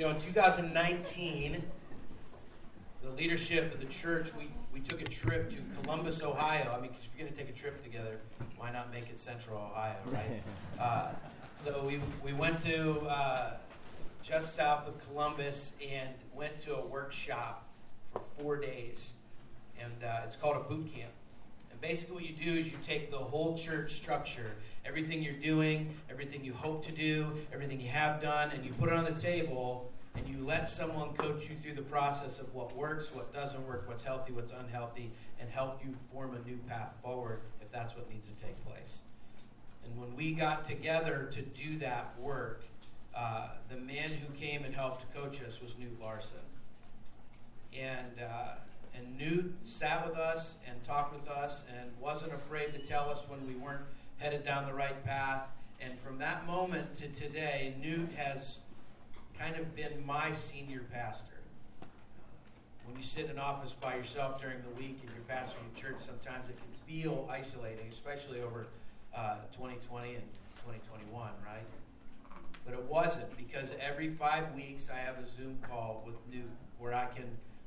You 0.00 0.06
know, 0.06 0.12
in 0.12 0.18
2019, 0.18 1.62
the 3.02 3.10
leadership 3.10 3.74
of 3.74 3.80
the 3.80 3.86
church, 3.86 4.34
we, 4.34 4.48
we 4.72 4.80
took 4.80 5.02
a 5.02 5.04
trip 5.04 5.50
to 5.50 5.58
Columbus, 5.82 6.22
Ohio. 6.22 6.74
I 6.74 6.80
mean, 6.80 6.88
because 6.88 7.04
if 7.04 7.10
you're 7.14 7.26
going 7.26 7.36
to 7.36 7.38
take 7.38 7.54
a 7.54 7.58
trip 7.58 7.84
together, 7.84 8.18
why 8.56 8.72
not 8.72 8.90
make 8.90 9.10
it 9.10 9.18
Central 9.18 9.58
Ohio, 9.58 9.96
right? 10.06 10.42
Uh, 10.80 11.12
so 11.54 11.84
we, 11.86 12.00
we 12.24 12.32
went 12.32 12.58
to 12.60 13.00
uh, 13.00 13.50
just 14.22 14.56
south 14.56 14.88
of 14.88 14.98
Columbus 15.06 15.76
and 15.86 16.08
went 16.34 16.58
to 16.60 16.76
a 16.76 16.86
workshop 16.86 17.68
for 18.02 18.20
four 18.20 18.56
days. 18.56 19.12
And 19.78 19.92
uh, 20.02 20.22
it's 20.24 20.34
called 20.34 20.56
a 20.56 20.60
boot 20.60 20.90
camp. 20.90 21.12
And 21.70 21.78
basically, 21.82 22.14
what 22.14 22.24
you 22.24 22.34
do 22.34 22.58
is 22.58 22.72
you 22.72 22.78
take 22.82 23.10
the 23.10 23.18
whole 23.18 23.54
church 23.54 23.92
structure, 23.92 24.52
everything 24.86 25.22
you're 25.22 25.34
doing, 25.34 25.94
everything 26.08 26.42
you 26.42 26.54
hope 26.54 26.86
to 26.86 26.92
do, 26.92 27.26
everything 27.52 27.78
you 27.78 27.88
have 27.88 28.22
done, 28.22 28.50
and 28.52 28.64
you 28.64 28.72
put 28.72 28.88
it 28.88 28.94
on 28.94 29.04
the 29.04 29.12
table 29.12 29.89
and 30.16 30.26
you 30.28 30.44
let 30.44 30.68
someone 30.68 31.12
coach 31.14 31.48
you 31.48 31.56
through 31.56 31.74
the 31.74 31.82
process 31.82 32.40
of 32.40 32.52
what 32.54 32.74
works, 32.76 33.14
what 33.14 33.32
doesn't 33.32 33.66
work, 33.66 33.84
what's 33.86 34.02
healthy, 34.02 34.32
what's 34.32 34.52
unhealthy, 34.52 35.10
and 35.40 35.48
help 35.48 35.80
you 35.84 35.94
form 36.12 36.34
a 36.34 36.48
new 36.48 36.56
path 36.68 36.94
forward 37.02 37.40
if 37.60 37.70
that's 37.70 37.94
what 37.94 38.10
needs 38.10 38.28
to 38.28 38.34
take 38.42 38.64
place. 38.66 39.00
And 39.84 39.96
when 39.98 40.14
we 40.16 40.32
got 40.32 40.64
together 40.64 41.28
to 41.32 41.42
do 41.42 41.78
that 41.78 42.14
work, 42.18 42.64
uh, 43.14 43.48
the 43.68 43.76
man 43.76 44.10
who 44.10 44.32
came 44.34 44.64
and 44.64 44.74
helped 44.74 45.12
coach 45.14 45.42
us 45.42 45.60
was 45.60 45.74
Knute 45.74 46.00
Larson. 46.00 46.38
And, 47.78 48.20
uh, 48.20 48.54
and 48.94 49.18
Knute 49.18 49.52
sat 49.62 50.06
with 50.06 50.16
us 50.16 50.56
and 50.68 50.82
talked 50.84 51.12
with 51.12 51.28
us 51.28 51.64
and 51.78 51.90
wasn't 52.00 52.32
afraid 52.32 52.72
to 52.74 52.78
tell 52.78 53.08
us 53.08 53.26
when 53.28 53.46
we 53.46 53.54
weren't 53.54 53.82
headed 54.18 54.44
down 54.44 54.66
the 54.66 54.74
right 54.74 55.04
path. 55.04 55.46
And 55.80 55.96
from 55.96 56.18
that 56.18 56.46
moment 56.46 56.94
to 56.96 57.08
today, 57.08 57.74
Knute 57.80 58.12
has 58.14 58.60
kind 59.40 59.56
of 59.56 59.74
been 59.74 60.04
my 60.06 60.32
senior 60.32 60.82
pastor. 60.92 61.32
When 62.84 62.94
you 62.96 63.02
sit 63.02 63.24
in 63.24 63.32
an 63.32 63.38
office 63.38 63.72
by 63.72 63.96
yourself 63.96 64.40
during 64.40 64.58
the 64.62 64.80
week 64.80 64.98
and 65.02 65.10
you're 65.14 65.36
pastoring 65.36 65.72
a 65.74 65.80
church, 65.80 65.96
sometimes 65.96 66.48
it 66.50 66.56
can 66.58 66.68
feel 66.86 67.26
isolating, 67.30 67.86
especially 67.90 68.42
over 68.42 68.66
uh, 69.16 69.36
2020 69.52 70.16
and 70.16 70.24
2021, 70.56 71.30
right? 71.46 71.62
But 72.66 72.74
it 72.74 72.82
wasn't 72.82 73.34
because 73.36 73.72
every 73.80 74.08
five 74.08 74.54
weeks 74.54 74.90
I 74.92 74.98
have 74.98 75.16
a 75.18 75.24
Zoom 75.24 75.58
call 75.66 76.02
with 76.04 76.16
Knute 76.30 76.42
where 76.78 76.92
I 76.92 77.06
can 77.06 77.24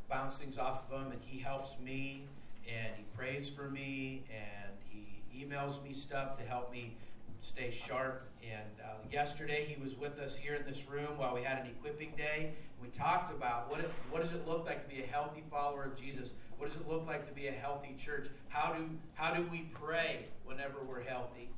bounce 0.09 0.37
things 0.37 0.59
off 0.59 0.91
of 0.91 1.01
him 1.01 1.11
and 1.11 1.21
he 1.21 1.39
helps 1.39 1.79
me 1.79 2.25
and 2.67 2.93
he 2.95 3.03
prays 3.17 3.49
for 3.49 3.69
me 3.69 4.23
and 4.29 4.71
he 4.89 5.43
emails 5.43 5.83
me 5.83 5.93
stuff 5.93 6.37
to 6.37 6.43
help 6.43 6.71
me 6.71 6.95
stay 7.43 7.69
sharp. 7.69 8.23
And 8.41 8.69
uh, 8.83 8.95
yesterday 9.11 9.65
he 9.65 9.81
was 9.81 9.97
with 9.97 10.17
us 10.19 10.35
here 10.35 10.55
in 10.55 10.65
this 10.65 10.87
room 10.89 11.17
while 11.17 11.35
we 11.35 11.43
had 11.43 11.59
an 11.59 11.67
equipping 11.67 12.13
day. 12.17 12.53
We 12.81 12.87
talked 12.89 13.31
about 13.31 13.69
what 13.69 13.81
it, 13.81 13.89
what 14.09 14.21
does 14.21 14.31
it 14.31 14.47
look 14.47 14.65
like 14.65 14.87
to 14.87 14.95
be 14.95 15.01
a 15.01 15.05
healthy 15.05 15.43
follower 15.51 15.83
of 15.83 15.99
Jesus. 15.99 16.33
What 16.57 16.67
does 16.67 16.75
it 16.79 16.87
look 16.87 17.05
like 17.05 17.27
to 17.27 17.33
be 17.33 17.47
a 17.47 17.51
healthy 17.51 17.95
church? 17.97 18.27
How 18.47 18.73
do 18.73 18.89
how 19.13 19.33
do 19.33 19.45
we 19.51 19.69
pray 19.73 20.25
whenever 20.45 20.77
we're 20.87 21.03
healthy? 21.03 21.49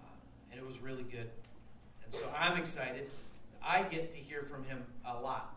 Uh, 0.00 0.06
and 0.50 0.60
it 0.60 0.66
was 0.66 0.80
really 0.80 1.02
good. 1.02 1.30
And 2.04 2.12
so 2.12 2.22
I'm 2.36 2.58
excited. 2.58 3.08
I 3.62 3.82
get 3.82 4.10
to 4.12 4.16
hear 4.16 4.42
from 4.42 4.64
him 4.64 4.82
a 5.04 5.18
lot. 5.18 5.56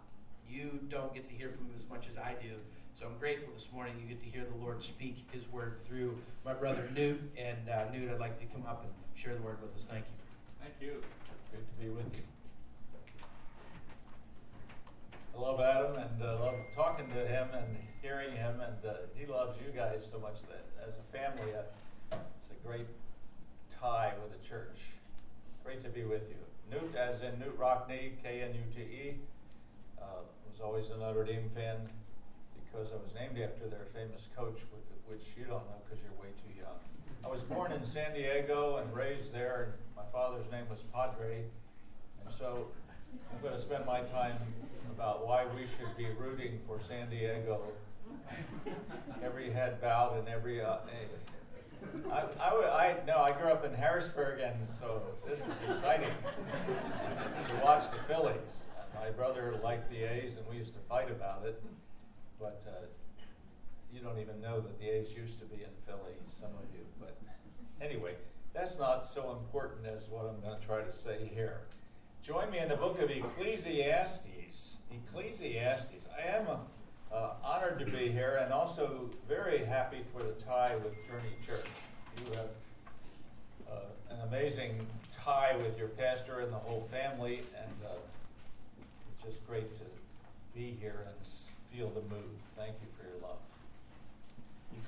You 0.50 0.80
don't 0.90 1.14
get 1.14 1.28
to 1.30 1.36
hear 1.36 1.50
from 1.50 1.66
him 1.66 1.74
as 1.76 1.88
much 1.90 2.08
as 2.08 2.18
I 2.18 2.36
do. 2.42 2.56
So 2.92 3.08
I'm 3.08 3.18
grateful 3.18 3.52
this 3.54 3.70
morning 3.74 3.96
you 4.00 4.08
get 4.08 4.20
to 4.20 4.30
hear 4.30 4.46
the 4.46 4.64
Lord 4.64 4.84
speak 4.84 5.26
His 5.32 5.52
word 5.52 5.80
through 5.80 6.16
my 6.46 6.54
brother 6.54 6.88
Knute. 6.94 7.18
And 7.38 7.70
uh, 7.70 7.86
Knute, 7.92 8.14
I'd 8.14 8.20
like 8.20 8.40
to 8.40 8.46
come 8.54 8.66
up 8.68 8.84
and 8.84 8.92
share 9.16 9.36
the 9.36 9.42
word 9.42 9.62
with 9.62 9.76
us. 9.76 9.86
Thank 9.86 10.06
you. 10.06 10.14
Thank 10.62 10.74
you. 10.82 11.02
Great 11.52 11.68
to 11.68 11.84
be 11.84 11.90
with 11.90 12.16
you. 12.16 12.24
I 15.36 15.40
love 15.40 15.60
Adam 15.60 15.96
and 15.98 16.22
uh, 16.22 16.40
love 16.40 16.56
talking 16.76 17.08
to 17.10 17.28
him 17.28 17.48
and 17.54 17.78
hearing 18.02 18.36
him, 18.36 18.62
and 18.62 18.86
uh, 18.86 18.94
he 19.16 19.26
loves 19.26 19.58
you 19.60 19.72
guys 19.76 20.08
so 20.10 20.20
much 20.20 20.42
that 20.44 20.66
as 20.88 20.98
a 20.98 21.18
family, 21.18 21.54
uh, 21.56 22.18
it's 22.38 22.50
a 22.50 22.68
great 22.68 22.88
tie 23.70 24.14
with 24.22 24.32
the 24.32 24.48
church. 24.48 24.92
Great 25.64 25.82
to 25.84 25.90
be 25.90 26.04
with 26.04 26.30
you. 26.30 26.36
Knute, 26.72 26.96
as 26.96 27.22
in 27.22 27.32
Knute 27.38 27.58
Rockne, 27.58 28.12
K 28.22 28.42
N 28.42 28.54
U 28.54 28.62
T 28.74 28.82
E, 28.82 29.16
uh, 30.02 30.22
was 30.50 30.60
always 30.62 30.90
a 30.90 30.98
Notre 30.98 31.24
Dame 31.24 31.50
fan 31.50 31.78
because 32.56 32.92
I 32.92 32.96
was 32.96 33.14
named 33.16 33.40
after 33.42 33.68
their 33.68 33.86
famous 33.94 34.28
coach, 34.36 34.62
which 35.08 35.24
you 35.38 35.46
don't 35.46 35.66
know 35.66 35.82
because 35.84 36.04
you're 36.04 36.22
way 36.22 36.30
too 36.46 36.60
young. 36.60 36.93
I 37.26 37.30
was 37.30 37.44
born 37.44 37.72
in 37.72 37.86
San 37.86 38.14
Diego 38.14 38.78
and 38.78 38.94
raised 38.94 39.34
there, 39.34 39.70
and 39.70 39.74
my 39.96 40.04
father's 40.12 40.50
name 40.52 40.66
was 40.70 40.84
Padre, 40.94 41.44
and 42.24 42.34
so 42.34 42.68
I'm 43.32 43.42
going 43.42 43.54
to 43.54 43.60
spend 43.60 43.86
my 43.86 44.02
time 44.02 44.36
about 44.92 45.26
why 45.26 45.46
we 45.56 45.66
should 45.66 45.96
be 45.98 46.08
rooting 46.20 46.60
for 46.68 46.80
San 46.82 47.10
Diego. 47.10 47.62
Every 49.24 49.50
head 49.50 49.80
bowed 49.82 50.18
and 50.18 50.28
every. 50.28 50.62
Uh, 50.62 50.78
I, 52.12 52.24
I, 52.42 52.50
I, 52.50 52.96
no, 53.08 53.20
I 53.20 53.32
grew 53.32 53.52
up 53.52 53.64
in 53.66 53.74
Harrisburg, 53.74 54.40
and 54.42 54.56
so 54.68 55.02
this 55.26 55.40
is 55.42 55.70
exciting 55.70 56.10
to 57.48 57.56
watch 57.64 57.90
the 57.90 57.98
Phillies. 57.98 58.68
My 58.96 59.10
brother 59.12 59.60
liked 59.64 59.90
the 59.90 60.04
A's, 60.04 60.38
and 60.38 60.48
we 60.50 60.58
used 60.58 60.74
to 60.74 60.80
fight 60.90 61.10
about 61.10 61.46
it. 61.46 61.62
But 62.40 62.66
uh, 62.68 62.86
you 63.94 64.02
don't 64.02 64.20
even 64.20 64.42
know 64.42 64.60
that 64.60 64.80
the 64.80 64.90
A's 64.90 65.14
used 65.14 65.40
to 65.40 65.46
be 65.46 65.64
in 65.64 65.70
Philly, 65.86 66.16
some 66.28 66.50
of 66.50 66.66
you. 66.74 66.84
But 67.00 67.16
anyway, 67.82 68.16
that's 68.54 68.80
not 68.80 69.06
so 69.06 69.32
important 69.32 69.86
as 69.86 70.10
what 70.10 70.26
I'm 70.26 70.42
going 70.42 70.60
to 70.60 70.66
try 70.66 70.82
to 70.82 70.92
say 70.92 71.30
here. 71.34 71.62
Join 72.24 72.50
me 72.50 72.60
in 72.60 72.70
the 72.70 72.76
book 72.76 73.00
of 73.00 73.12
Ecclesiastes. 73.12 74.78
Ecclesiastes. 74.92 76.08
I 76.18 76.28
am 76.28 76.48
uh, 77.12 77.30
honored 77.44 77.80
to 77.80 77.86
be 77.86 78.10
here 78.10 78.40
and 78.44 78.52
also 78.52 79.10
very 79.28 79.64
happy 79.64 80.02
for 80.12 80.24
the 80.24 80.32
tie 80.34 80.76
with 80.78 80.94
Journey 81.06 81.36
Church. 81.46 81.66
You 82.18 82.38
have 82.38 82.50
uh, 83.72 83.76
an 84.10 84.28
amazing 84.28 84.88
tie 85.12 85.56
with 85.58 85.78
your 85.78 85.90
pastor 85.90 86.40
and 86.40 86.52
the 86.52 86.58
whole 86.58 86.82
family, 86.82 87.42
and 87.58 87.74
uh, 87.86 87.96
it's 89.12 89.24
just 89.24 89.46
great 89.46 89.74
to 89.74 89.82
be 90.56 90.78
here 90.80 91.06
and 91.08 91.28
feel 91.72 91.90
the 91.90 92.02
mood. 92.02 92.30
Thank 92.56 92.74
you. 92.82 92.93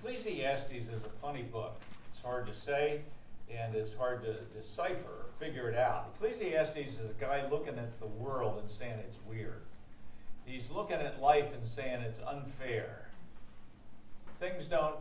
Ecclesiastes 0.06 0.88
is 0.88 1.04
a 1.04 1.10
funny 1.10 1.42
book. 1.42 1.82
It's 2.10 2.20
hard 2.20 2.46
to 2.46 2.54
say 2.54 3.02
and 3.52 3.74
it's 3.74 3.92
hard 3.92 4.24
to 4.24 4.34
decipher 4.56 5.24
or 5.24 5.28
figure 5.28 5.68
it 5.68 5.76
out. 5.76 6.14
Ecclesiastes 6.14 7.00
is 7.00 7.10
a 7.10 7.14
guy 7.20 7.44
looking 7.50 7.80
at 7.80 8.00
the 8.00 8.06
world 8.06 8.60
and 8.62 8.70
saying 8.70 9.00
it's 9.00 9.20
weird. 9.28 9.64
He's 10.46 10.70
looking 10.70 10.98
at 10.98 11.20
life 11.24 11.56
and 11.56 11.66
saying 11.66 12.02
it's 12.02 12.20
unfair. 12.20 13.08
Things 14.40 14.68
don't 14.68 14.98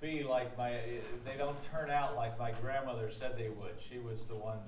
be 0.00 0.22
like 0.22 0.56
my, 0.56 0.78
they 1.24 1.36
don't 1.36 1.60
turn 1.64 1.90
out 1.90 2.14
like 2.14 2.38
my 2.38 2.52
grandmother 2.62 3.10
said 3.10 3.36
they 3.36 3.48
would. 3.48 3.74
She 3.80 3.98
was 3.98 4.26
the 4.26 4.36
one, 4.36 4.58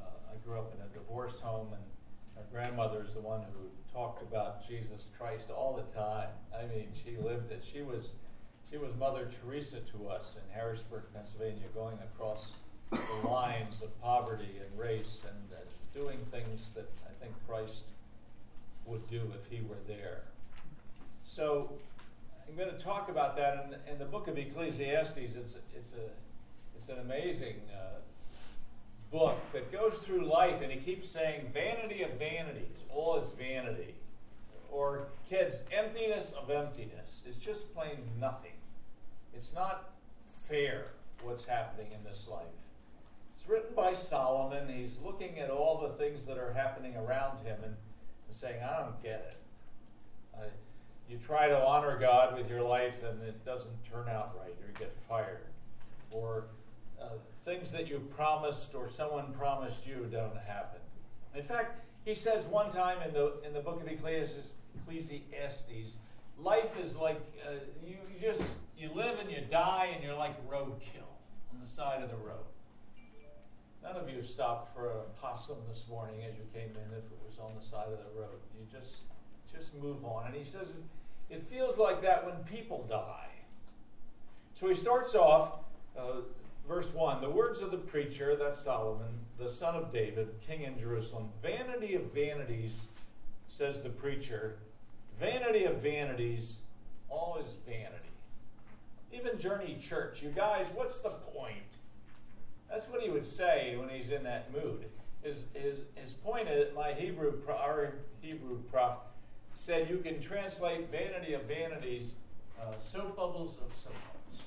uh, 0.00 0.32
I 0.32 0.48
grew 0.48 0.58
up 0.58 0.72
in 0.74 0.80
a 0.80 0.88
divorce 0.98 1.40
home, 1.40 1.68
and 1.74 1.82
my 2.36 2.58
grandmother 2.58 3.04
is 3.06 3.14
the 3.14 3.20
one 3.20 3.42
who 3.52 3.68
talked 3.92 4.22
about 4.22 4.66
Jesus 4.66 5.08
Christ 5.18 5.50
all 5.50 5.76
the 5.76 5.92
time. 5.92 6.30
I 6.58 6.64
mean, 6.74 6.88
she 6.94 7.18
lived 7.18 7.52
it. 7.52 7.62
She 7.62 7.82
was 7.82 8.12
she 8.70 8.78
was 8.78 8.94
Mother 8.98 9.28
Teresa 9.42 9.80
to 9.80 10.08
us 10.08 10.36
in 10.36 10.54
Harrisburg, 10.54 11.02
Pennsylvania, 11.12 11.66
going 11.74 11.98
across 11.98 12.54
the 12.92 13.28
lines 13.28 13.82
of 13.82 14.00
poverty 14.00 14.60
and 14.60 14.78
race 14.78 15.24
and 15.28 15.58
uh, 15.58 15.62
doing 15.92 16.18
things 16.30 16.70
that 16.70 16.88
I 17.04 17.12
think 17.22 17.34
Christ 17.48 17.90
would 18.86 19.06
do 19.08 19.32
if 19.34 19.50
he 19.50 19.62
were 19.62 19.78
there. 19.88 20.22
So 21.24 21.72
I'm 22.48 22.56
going 22.56 22.70
to 22.70 22.78
talk 22.78 23.08
about 23.08 23.36
that 23.36 23.64
in 23.64 23.70
the, 23.70 23.92
in 23.92 23.98
the 23.98 24.04
book 24.04 24.28
of 24.28 24.38
Ecclesiastes. 24.38 25.18
It's, 25.18 25.56
it's, 25.74 25.92
a, 25.92 26.76
it's 26.76 26.88
an 26.88 27.00
amazing 27.00 27.56
uh, 27.74 27.98
book 29.10 29.36
that 29.52 29.72
goes 29.72 29.98
through 29.98 30.26
life, 30.26 30.62
and 30.62 30.70
he 30.70 30.78
keeps 30.78 31.08
saying, 31.08 31.46
Vanity 31.52 32.02
of 32.02 32.12
vanities, 32.12 32.84
all 32.88 33.16
is 33.16 33.30
vanity. 33.30 33.94
Or, 34.70 35.08
kids, 35.28 35.58
emptiness 35.72 36.32
of 36.32 36.50
emptiness. 36.50 37.22
It's 37.26 37.36
just 37.36 37.74
plain 37.74 37.98
nothing. 38.20 38.52
It's 39.34 39.54
not 39.54 39.90
fair 40.24 40.92
what's 41.22 41.44
happening 41.44 41.92
in 41.92 42.02
this 42.04 42.28
life. 42.30 42.46
It's 43.34 43.48
written 43.48 43.74
by 43.74 43.94
Solomon. 43.94 44.68
He's 44.68 44.98
looking 45.02 45.38
at 45.38 45.50
all 45.50 45.80
the 45.80 45.94
things 45.94 46.26
that 46.26 46.38
are 46.38 46.52
happening 46.52 46.96
around 46.96 47.38
him 47.38 47.56
and, 47.62 47.74
and 47.74 48.34
saying, 48.34 48.62
I 48.62 48.80
don't 48.80 49.02
get 49.02 49.26
it. 49.30 50.52
you 51.08 51.18
try 51.18 51.48
to 51.48 51.58
honor 51.58 51.98
God 51.98 52.36
with 52.36 52.50
your 52.50 52.62
life 52.62 53.02
and 53.02 53.22
it 53.22 53.44
doesn't 53.44 53.84
turn 53.84 54.08
out 54.08 54.36
right, 54.38 54.54
or 54.62 54.68
you 54.68 54.74
get 54.78 54.98
fired. 54.98 55.46
Or 56.10 56.44
uh, 57.00 57.10
things 57.44 57.72
that 57.72 57.88
you 57.88 58.00
promised 58.14 58.74
or 58.74 58.90
someone 58.90 59.32
promised 59.32 59.86
you 59.86 60.06
don't 60.10 60.36
happen. 60.36 60.80
In 61.34 61.42
fact, 61.42 61.80
he 62.04 62.14
says 62.14 62.46
one 62.46 62.70
time 62.70 63.02
in 63.02 63.12
the, 63.12 63.34
in 63.46 63.52
the 63.52 63.60
book 63.60 63.80
of 63.80 63.88
Ecclesiastes 63.88 65.98
life 66.38 66.78
is 66.78 66.96
like 66.96 67.20
uh, 67.46 67.52
you, 67.86 67.96
just 68.20 68.58
you 68.76 68.90
live 68.94 69.18
and 69.20 69.30
you 69.30 69.40
die 69.50 69.90
and 69.94 70.02
you're 70.02 70.16
like 70.16 70.36
roadkill 70.48 71.10
on 71.52 71.60
the 71.60 71.66
side 71.66 72.02
of 72.02 72.10
the 72.10 72.16
road 72.16 72.44
None 73.82 73.96
of 73.96 74.10
you 74.10 74.22
stopped 74.22 74.74
for 74.74 74.90
a 74.90 75.02
possum 75.20 75.56
this 75.66 75.86
morning 75.88 76.20
as 76.28 76.36
you 76.36 76.44
came 76.52 76.70
in 76.70 76.98
if 76.98 77.04
it 77.04 77.18
was 77.26 77.38
on 77.38 77.54
the 77.54 77.62
side 77.62 77.86
of 77.86 77.98
the 77.98 78.20
road. 78.20 78.38
You 78.58 78.66
just 78.70 79.04
just 79.50 79.74
move 79.80 80.04
on. 80.04 80.26
And 80.26 80.34
he 80.34 80.44
says 80.44 80.74
it 81.30 81.42
feels 81.42 81.78
like 81.78 82.02
that 82.02 82.24
when 82.24 82.36
people 82.44 82.86
die. 82.88 83.28
So 84.54 84.68
he 84.68 84.74
starts 84.74 85.14
off, 85.14 85.60
uh, 85.96 86.20
verse 86.68 86.92
1 86.92 87.22
The 87.22 87.30
words 87.30 87.62
of 87.62 87.70
the 87.70 87.78
preacher, 87.78 88.36
that's 88.36 88.58
Solomon, 88.58 89.18
the 89.38 89.48
son 89.48 89.74
of 89.74 89.90
David, 89.90 90.28
king 90.46 90.62
in 90.62 90.78
Jerusalem. 90.78 91.30
Vanity 91.42 91.94
of 91.94 92.12
vanities, 92.12 92.88
says 93.48 93.80
the 93.80 93.88
preacher. 93.88 94.58
Vanity 95.20 95.64
of 95.64 95.82
vanities, 95.82 96.60
all 97.10 97.36
is 97.38 97.54
vanity. 97.66 97.96
Even 99.12 99.38
Journey 99.38 99.76
Church, 99.78 100.22
you 100.22 100.30
guys, 100.30 100.70
what's 100.74 101.00
the 101.00 101.10
point? 101.10 101.76
That's 102.70 102.88
what 102.88 103.02
he 103.02 103.10
would 103.10 103.26
say 103.26 103.76
when 103.76 103.90
he's 103.90 104.08
in 104.08 104.22
that 104.22 104.50
mood. 104.50 104.86
His, 105.22 105.44
his, 105.52 105.80
his 105.94 106.14
point 106.14 106.48
is, 106.48 106.74
my 106.74 106.92
Hebrew, 106.94 107.34
our 107.48 107.96
Hebrew 108.22 108.62
prof 108.70 108.94
said 109.52 109.90
you 109.90 109.98
can 109.98 110.22
translate 110.22 110.90
vanity 110.90 111.34
of 111.34 111.42
vanities, 111.42 112.14
uh, 112.58 112.74
soap 112.78 113.16
bubbles 113.16 113.58
of 113.58 113.74
soap 113.74 113.92
bubbles. 113.92 114.42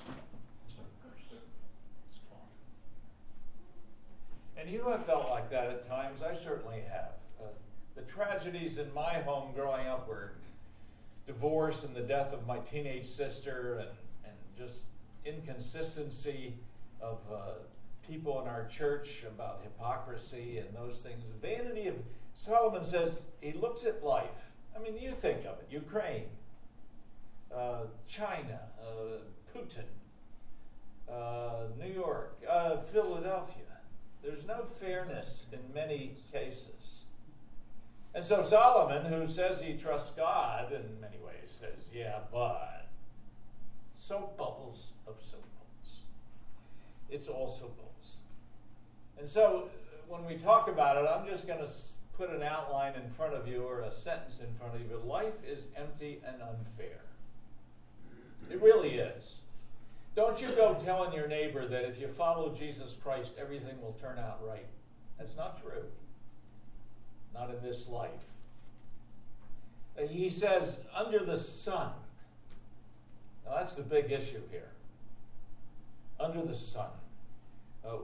And 4.56 4.68
you 4.68 4.88
have 4.88 5.04
felt 5.04 5.28
like 5.28 5.50
that 5.50 5.68
at 5.68 5.86
times. 5.86 6.22
I 6.22 6.34
certainly 6.34 6.82
have. 6.90 7.12
Uh, 7.40 7.48
the 7.94 8.02
tragedies 8.02 8.78
in 8.78 8.92
my 8.94 9.20
home 9.20 9.52
growing 9.54 9.86
up 9.86 10.08
were 10.08 10.32
divorce 11.26 11.84
and 11.84 11.94
the 11.94 12.02
death 12.02 12.32
of 12.32 12.46
my 12.46 12.58
teenage 12.58 13.06
sister 13.06 13.78
and, 13.78 13.88
and 14.24 14.34
just 14.56 14.86
inconsistency 15.24 16.54
of 17.00 17.18
uh, 17.32 17.52
people 18.06 18.40
in 18.42 18.48
our 18.48 18.66
church 18.66 19.24
about 19.26 19.60
hypocrisy 19.62 20.58
and 20.58 20.68
those 20.76 21.00
things. 21.00 21.24
The 21.40 21.48
vanity 21.48 21.88
of 21.88 21.96
Solomon 22.34 22.84
says 22.84 23.22
he 23.40 23.52
looks 23.52 23.84
at 23.84 24.04
life. 24.04 24.52
I 24.76 24.82
mean, 24.82 24.98
you 24.98 25.12
think 25.12 25.40
of 25.40 25.58
it 25.60 25.66
Ukraine, 25.70 26.26
uh, 27.54 27.84
China, 28.08 28.60
uh, 28.80 29.18
Putin, 29.56 29.84
uh, 31.10 31.66
New 31.78 31.92
York, 31.92 32.36
uh, 32.50 32.76
Philadelphia. 32.76 33.62
There's 34.22 34.46
no 34.46 34.64
fairness 34.64 35.46
in 35.52 35.60
many 35.74 36.16
cases. 36.32 37.04
And 38.14 38.22
so 38.22 38.42
Solomon, 38.42 39.04
who 39.06 39.26
says 39.26 39.60
he 39.60 39.74
trusts 39.74 40.12
God 40.12 40.72
in 40.72 41.00
many 41.00 41.18
ways, 41.18 41.34
says, 41.46 41.88
yeah, 41.92 42.20
but 42.32 42.88
soap 43.96 44.38
bubbles 44.38 44.92
of 45.06 45.20
soap 45.20 45.44
bubbles. 45.58 46.00
It's 47.10 47.26
all 47.26 47.48
soap 47.48 47.76
bubbles. 47.76 48.18
And 49.18 49.26
so 49.26 49.64
uh, 49.64 49.96
when 50.06 50.24
we 50.24 50.36
talk 50.36 50.68
about 50.68 50.96
it, 50.96 51.08
I'm 51.08 51.26
just 51.26 51.48
going 51.48 51.58
to 51.58 51.70
put 52.12 52.30
an 52.30 52.42
outline 52.42 52.94
in 52.94 53.08
front 53.08 53.34
of 53.34 53.48
you 53.48 53.62
or 53.62 53.80
a 53.80 53.90
sentence 53.90 54.40
in 54.40 54.52
front 54.54 54.74
of 54.76 54.80
you. 54.80 55.00
Life 55.04 55.44
is 55.44 55.66
empty 55.76 56.20
and 56.24 56.36
unfair. 56.40 57.00
It 58.50 58.62
really 58.62 58.90
is. 58.90 59.36
Don't 60.14 60.40
you 60.40 60.48
go 60.50 60.74
telling 60.74 61.12
your 61.12 61.26
neighbor 61.26 61.66
that 61.66 61.84
if 61.84 62.00
you 62.00 62.06
follow 62.06 62.54
Jesus 62.54 62.94
Christ, 63.02 63.34
everything 63.40 63.80
will 63.82 63.96
turn 64.00 64.18
out 64.18 64.38
right. 64.46 64.66
That's 65.18 65.36
not 65.36 65.60
true. 65.60 65.82
Not 67.34 67.50
in 67.50 67.60
this 67.62 67.88
life. 67.88 68.10
He 70.08 70.28
says, 70.28 70.80
under 70.94 71.24
the 71.24 71.36
sun. 71.36 71.90
Now, 73.44 73.56
that's 73.56 73.74
the 73.74 73.82
big 73.82 74.10
issue 74.10 74.40
here. 74.50 74.70
Under 76.18 76.42
the 76.42 76.54
sun. 76.54 76.88
Uh, 77.84 77.96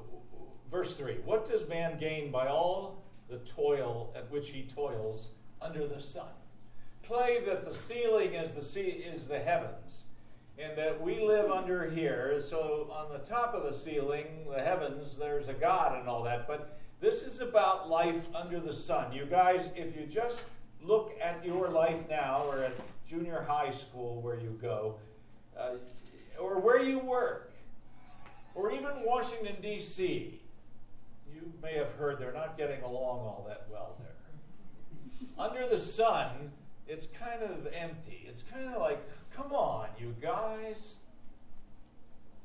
verse 0.69 0.94
3 0.97 1.15
What 1.25 1.44
does 1.44 1.69
man 1.69 1.99
gain 1.99 2.31
by 2.31 2.49
all 2.49 3.03
the 3.29 3.38
toil 3.38 4.12
at 4.15 4.31
which 4.31 4.50
he 4.50 4.62
toils 4.62 5.29
under 5.62 5.87
the 5.87 6.00
sun? 6.00 6.29
Play 7.03 7.41
that 7.47 7.65
the 7.65 7.75
ceiling 7.75 8.35
is 8.35 8.53
the, 8.53 8.62
sea, 8.62 8.82
is 8.82 9.27
the 9.27 9.38
heavens 9.38 10.05
and 10.62 10.77
that 10.77 11.00
we 11.00 11.21
live 11.21 11.50
under 11.50 11.88
here. 11.88 12.43
So 12.47 12.88
on 12.93 13.11
the 13.12 13.25
top 13.27 13.55
of 13.55 13.62
the 13.62 13.73
ceiling, 13.73 14.27
the 14.50 14.61
heavens, 14.61 15.17
there's 15.17 15.49
a 15.49 15.55
God 15.55 15.99
and 15.99 16.09
all 16.09 16.23
that. 16.25 16.47
But 16.47 16.79
about 17.50 17.91
life 17.91 18.29
under 18.35 18.61
the 18.61 18.73
sun. 18.73 19.12
You 19.12 19.26
guys, 19.26 19.69
if 19.76 19.97
you 19.97 20.06
just 20.06 20.49
look 20.82 21.12
at 21.23 21.44
your 21.44 21.69
life 21.69 22.08
now, 22.08 22.44
or 22.49 22.62
at 22.62 22.73
junior 23.06 23.44
high 23.47 23.70
school 23.70 24.23
where 24.23 24.38
you 24.38 24.58
go, 24.62 24.94
uh, 25.58 25.73
or 26.38 26.61
where 26.61 26.82
you 26.82 27.00
work, 27.00 27.52
or 28.55 28.73
even 28.73 28.93
Washington, 29.05 29.56
D.C., 29.61 30.41
you 31.35 31.52
may 31.62 31.75
have 31.75 31.91
heard 31.93 32.19
they're 32.19 32.32
not 32.32 32.56
getting 32.56 32.82
along 32.82 33.19
all 33.19 33.44
that 33.49 33.67
well 33.70 33.96
there. 33.99 35.37
Under 35.38 35.67
the 35.67 35.79
sun, 35.79 36.29
it's 36.87 37.06
kind 37.06 37.43
of 37.43 37.69
empty. 37.75 38.25
It's 38.26 38.43
kind 38.43 38.73
of 38.75 38.81
like 38.81 39.00
Come 39.32 39.53
on, 39.53 39.88
you 39.99 40.14
guys. 40.20 40.96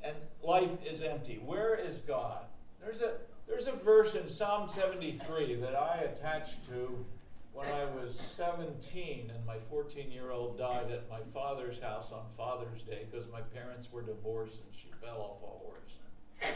And 0.03 0.15
life 0.43 0.77
is 0.85 1.01
empty. 1.01 1.41
Where 1.43 1.75
is 1.75 1.99
God? 1.99 2.45
There's 2.81 3.01
a 3.01 3.13
there's 3.47 3.67
a 3.67 3.71
verse 3.71 4.15
in 4.15 4.27
Psalm 4.27 4.69
73 4.69 5.55
that 5.55 5.75
I 5.75 5.97
attached 5.99 6.65
to 6.69 7.05
when 7.53 7.67
I 7.67 7.85
was 7.85 8.19
17 8.35 9.31
and 9.33 9.45
my 9.45 9.57
14 9.57 10.11
year 10.11 10.31
old 10.31 10.57
died 10.57 10.91
at 10.91 11.09
my 11.09 11.21
father's 11.33 11.79
house 11.79 12.11
on 12.11 12.25
Father's 12.35 12.83
Day 12.83 13.05
because 13.09 13.31
my 13.31 13.41
parents 13.41 13.91
were 13.91 14.01
divorced 14.01 14.61
and 14.61 14.75
she 14.75 14.89
fell 15.01 15.21
off 15.21 15.43
a 15.43 15.57
horse. 15.63 16.55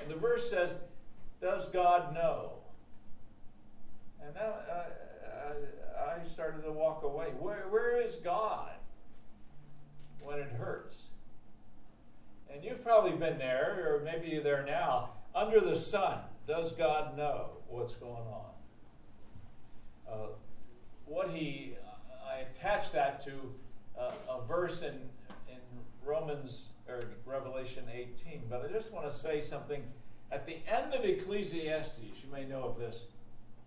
And 0.00 0.10
the 0.10 0.16
verse 0.16 0.50
says, 0.50 0.78
Does 1.40 1.68
God 1.68 2.14
know? 2.14 2.54
And 4.26 4.36
I, 4.36 4.86
I, 6.08 6.18
I 6.18 6.24
started 6.24 6.62
to 6.64 6.72
walk 6.72 7.04
away. 7.04 7.26
Where, 7.38 7.66
where 7.70 8.02
is 8.02 8.16
God? 8.16 8.72
when 10.24 10.38
it 10.38 10.50
hurts. 10.52 11.08
And 12.52 12.64
you've 12.64 12.82
probably 12.82 13.12
been 13.12 13.38
there, 13.38 13.86
or 13.86 14.04
maybe 14.04 14.28
you're 14.28 14.42
there 14.42 14.64
now. 14.64 15.10
Under 15.34 15.60
the 15.60 15.76
sun, 15.76 16.18
does 16.46 16.72
God 16.72 17.16
know 17.16 17.50
what's 17.68 17.94
going 17.96 18.12
on? 18.12 18.50
Uh, 20.10 20.26
what 21.06 21.30
he, 21.30 21.74
I 22.30 22.40
attach 22.40 22.92
that 22.92 23.24
to 23.24 23.32
uh, 23.98 24.12
a 24.28 24.46
verse 24.46 24.82
in, 24.82 24.94
in 25.48 25.58
Romans 26.04 26.66
or 26.88 27.04
Revelation 27.24 27.84
18, 27.92 28.42
but 28.50 28.64
I 28.64 28.72
just 28.72 28.92
want 28.92 29.06
to 29.06 29.12
say 29.12 29.40
something. 29.40 29.82
At 30.30 30.46
the 30.46 30.56
end 30.66 30.92
of 30.94 31.04
Ecclesiastes, 31.04 32.00
you 32.00 32.32
may 32.32 32.44
know 32.44 32.64
of 32.64 32.78
this, 32.78 33.06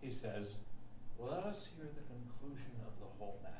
he 0.02 0.12
says, 0.12 0.56
Let 1.20 1.44
us 1.46 1.68
hear 1.76 1.86
the 1.86 2.02
conclusion 2.02 2.72
of 2.86 2.94
the 3.00 3.08
whole 3.18 3.40
matter. 3.44 3.56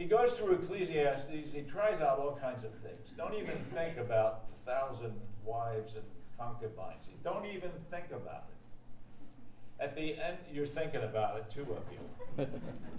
He 0.00 0.06
goes 0.06 0.32
through 0.32 0.54
Ecclesiastes, 0.54 1.52
he 1.52 1.60
tries 1.60 2.00
out 2.00 2.18
all 2.18 2.34
kinds 2.40 2.64
of 2.64 2.72
things. 2.72 3.12
Don't 3.18 3.34
even 3.34 3.58
think 3.74 3.98
about 3.98 4.46
the 4.48 4.72
thousand 4.72 5.12
wives 5.44 5.94
and 5.94 6.04
concubines. 6.38 7.06
Don't 7.22 7.44
even 7.44 7.70
think 7.90 8.06
about 8.10 8.46
it. 8.48 9.84
At 9.84 9.94
the 9.94 10.14
end, 10.18 10.38
you're 10.50 10.64
thinking 10.64 11.02
about 11.02 11.36
it, 11.36 11.50
two 11.50 11.66
of 11.74 11.84
you. 11.92 12.46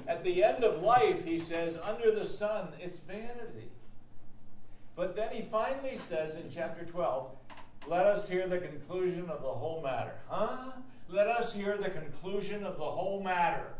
At 0.07 0.23
the 0.23 0.43
end 0.43 0.63
of 0.63 0.83
life, 0.83 1.25
he 1.25 1.39
says, 1.39 1.75
under 1.83 2.11
the 2.11 2.23
sun, 2.23 2.67
it's 2.79 2.99
vanity. 2.99 3.71
But 4.95 5.15
then 5.15 5.29
he 5.31 5.41
finally 5.41 5.97
says 5.97 6.35
in 6.35 6.51
chapter 6.53 6.85
12, 6.85 7.31
let 7.87 8.05
us 8.05 8.29
hear 8.29 8.47
the 8.47 8.59
conclusion 8.59 9.27
of 9.27 9.41
the 9.41 9.49
whole 9.49 9.81
matter. 9.81 10.19
Huh? 10.29 10.73
Let 11.09 11.25
us 11.25 11.51
hear 11.51 11.77
the 11.77 11.89
conclusion 11.89 12.63
of 12.63 12.77
the 12.77 12.83
whole 12.83 13.23
matter. 13.23 13.73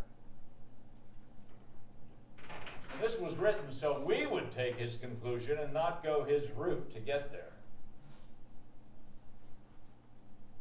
This 3.01 3.19
was 3.19 3.37
written 3.37 3.71
so 3.71 3.99
we 4.05 4.25
would 4.27 4.51
take 4.51 4.77
his 4.77 4.95
conclusion 4.95 5.57
and 5.57 5.73
not 5.73 6.03
go 6.03 6.23
his 6.23 6.51
route 6.51 6.89
to 6.91 6.99
get 6.99 7.31
there. 7.31 7.51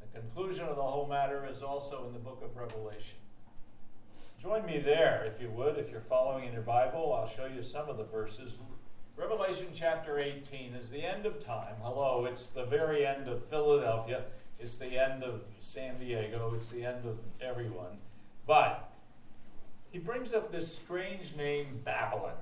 The 0.01 0.21
conclusion 0.21 0.65
of 0.65 0.77
the 0.77 0.83
whole 0.83 1.07
matter 1.07 1.47
is 1.49 1.63
also 1.63 2.07
in 2.07 2.13
the 2.13 2.19
book 2.19 2.43
of 2.43 2.57
Revelation. 2.57 3.19
Join 4.41 4.65
me 4.65 4.79
there, 4.79 5.23
if 5.27 5.41
you 5.41 5.51
would, 5.51 5.77
if 5.77 5.91
you're 5.91 6.01
following 6.01 6.47
in 6.47 6.55
your 6.55 6.63
Bible. 6.63 7.13
I'll 7.13 7.29
show 7.29 7.45
you 7.45 7.63
some 7.63 7.91
of 7.91 7.99
the 7.99 8.05
verses. 8.05 8.59
Revelation 9.17 9.67
chapter 9.75 10.19
18 10.19 10.73
is 10.73 10.89
the 10.89 11.05
end 11.05 11.27
of 11.27 11.45
time. 11.45 11.75
Hello, 11.83 12.25
it's 12.25 12.47
the 12.47 12.65
very 12.65 13.07
end 13.07 13.29
of 13.29 13.45
Philadelphia. 13.45 14.25
It's 14.59 14.77
the 14.77 14.99
end 14.99 15.23
of 15.23 15.43
San 15.59 15.99
Diego. 15.99 16.53
It's 16.57 16.71
the 16.71 16.87
end 16.87 17.05
of 17.05 17.19
everyone. 17.43 17.99
But 18.47 18.90
he 19.93 19.99
brings 19.99 20.33
up 20.33 20.53
this 20.53 20.73
strange 20.73 21.35
name, 21.37 21.81
Babylon. 21.85 22.35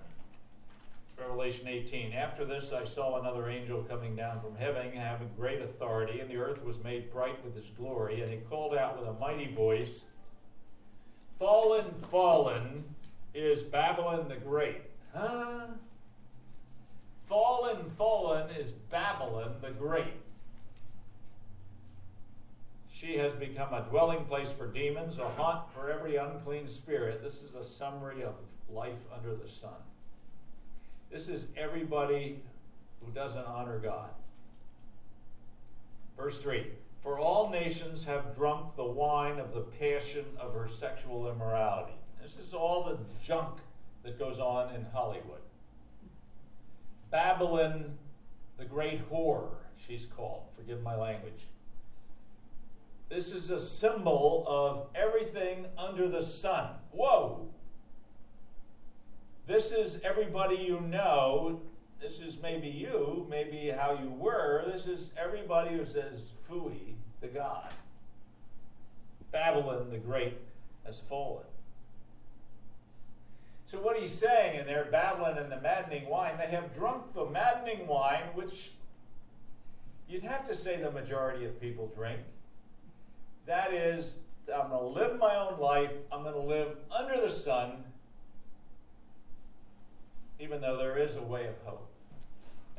Revelation 1.18 1.66
18. 1.66 2.12
After 2.12 2.44
this, 2.44 2.72
I 2.72 2.84
saw 2.84 3.20
another 3.20 3.48
angel 3.48 3.82
coming 3.82 4.14
down 4.14 4.40
from 4.40 4.54
heaven, 4.56 4.92
having 4.92 5.30
great 5.36 5.60
authority, 5.60 6.20
and 6.20 6.30
the 6.30 6.36
earth 6.36 6.62
was 6.62 6.82
made 6.84 7.12
bright 7.12 7.42
with 7.44 7.54
his 7.54 7.70
glory. 7.70 8.22
And 8.22 8.30
he 8.30 8.38
called 8.38 8.74
out 8.74 8.98
with 8.98 9.08
a 9.08 9.14
mighty 9.14 9.50
voice 9.52 10.04
Fallen, 11.38 11.94
fallen 11.94 12.84
is 13.32 13.62
Babylon 13.62 14.28
the 14.28 14.36
Great. 14.36 14.82
Huh? 15.14 15.68
Fallen, 17.20 17.88
fallen 17.90 18.50
is 18.50 18.72
Babylon 18.72 19.54
the 19.60 19.70
Great. 19.70 20.14
She 22.98 23.16
has 23.18 23.32
become 23.32 23.72
a 23.72 23.82
dwelling 23.82 24.24
place 24.24 24.50
for 24.50 24.66
demons, 24.66 25.18
a 25.18 25.28
haunt 25.28 25.72
for 25.72 25.88
every 25.88 26.16
unclean 26.16 26.66
spirit. 26.66 27.22
This 27.22 27.44
is 27.44 27.54
a 27.54 27.62
summary 27.62 28.24
of 28.24 28.34
life 28.68 29.04
under 29.14 29.36
the 29.36 29.46
sun. 29.46 29.78
This 31.08 31.28
is 31.28 31.46
everybody 31.56 32.40
who 33.00 33.12
doesn't 33.12 33.46
honor 33.46 33.78
God. 33.78 34.10
Verse 36.16 36.40
3 36.42 36.66
For 37.00 37.20
all 37.20 37.50
nations 37.50 38.02
have 38.04 38.34
drunk 38.34 38.74
the 38.74 38.84
wine 38.84 39.38
of 39.38 39.54
the 39.54 39.60
passion 39.60 40.24
of 40.40 40.52
her 40.52 40.66
sexual 40.66 41.30
immorality. 41.30 41.94
This 42.20 42.36
is 42.36 42.52
all 42.52 42.82
the 42.82 42.98
junk 43.24 43.60
that 44.02 44.18
goes 44.18 44.40
on 44.40 44.74
in 44.74 44.84
Hollywood. 44.92 45.42
Babylon, 47.12 47.96
the 48.58 48.64
great 48.64 49.08
whore, 49.08 49.50
she's 49.76 50.04
called. 50.04 50.42
Forgive 50.56 50.82
my 50.82 50.96
language. 50.96 51.46
This 53.08 53.32
is 53.32 53.50
a 53.50 53.60
symbol 53.60 54.44
of 54.46 54.88
everything 54.94 55.66
under 55.78 56.08
the 56.08 56.22
sun. 56.22 56.70
Whoa! 56.92 57.48
This 59.46 59.72
is 59.72 60.00
everybody 60.04 60.56
you 60.56 60.80
know. 60.82 61.62
This 62.00 62.20
is 62.20 62.40
maybe 62.40 62.68
you, 62.68 63.26
maybe 63.30 63.70
how 63.70 63.98
you 64.00 64.10
were. 64.10 64.62
This 64.66 64.86
is 64.86 65.12
everybody 65.16 65.76
who 65.76 65.84
says 65.84 66.32
fooey 66.46 66.94
to 67.22 67.28
God. 67.28 67.72
Babylon 69.32 69.90
the 69.90 69.98
Great 69.98 70.38
has 70.84 71.00
fallen. 71.00 71.44
So, 73.64 73.78
what 73.80 73.98
he's 73.98 74.14
saying 74.14 74.60
in 74.60 74.66
there, 74.66 74.84
Babylon 74.84 75.36
and 75.38 75.52
the 75.52 75.60
maddening 75.60 76.08
wine, 76.08 76.38
they 76.38 76.46
have 76.46 76.74
drunk 76.74 77.12
the 77.14 77.26
maddening 77.26 77.86
wine, 77.86 78.22
which 78.34 78.72
you'd 80.08 80.22
have 80.22 80.46
to 80.48 80.54
say 80.54 80.76
the 80.76 80.90
majority 80.90 81.44
of 81.44 81.60
people 81.60 81.90
drink. 81.94 82.20
That 83.48 83.72
is, 83.72 84.16
I'm 84.54 84.68
going 84.68 84.82
to 84.82 85.00
live 85.00 85.18
my 85.18 85.34
own 85.36 85.58
life, 85.58 85.94
I'm 86.12 86.22
going 86.22 86.34
to 86.34 86.40
live 86.40 86.76
under 86.94 87.18
the 87.18 87.30
sun, 87.30 87.82
even 90.38 90.60
though 90.60 90.76
there 90.76 90.98
is 90.98 91.16
a 91.16 91.22
way 91.22 91.46
of 91.46 91.54
hope. 91.64 91.90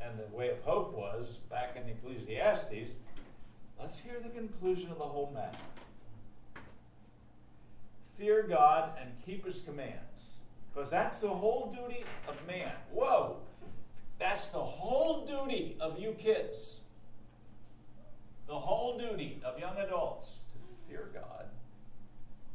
And 0.00 0.16
the 0.16 0.34
way 0.34 0.48
of 0.48 0.60
hope 0.60 0.94
was, 0.94 1.40
back 1.50 1.76
in 1.76 1.90
Ecclesiastes, 1.90 2.98
let's 3.80 3.98
hear 3.98 4.20
the 4.22 4.28
conclusion 4.28 4.92
of 4.92 4.98
the 4.98 5.04
whole 5.04 5.32
matter. 5.34 5.58
Fear 8.16 8.44
God 8.44 8.92
and 9.00 9.10
keep 9.26 9.44
his 9.44 9.58
commands. 9.58 10.30
Because 10.72 10.88
that's 10.88 11.18
the 11.18 11.28
whole 11.28 11.76
duty 11.76 12.04
of 12.28 12.36
man. 12.46 12.70
Whoa! 12.92 13.38
That's 14.20 14.48
the 14.48 14.60
whole 14.60 15.26
duty 15.26 15.76
of 15.80 15.98
you 15.98 16.12
kids. 16.12 16.78
The 18.46 18.54
whole 18.54 18.96
duty 18.96 19.40
of 19.44 19.58
young 19.58 19.76
adults 19.76 20.42
fear 20.90 21.08
God 21.14 21.46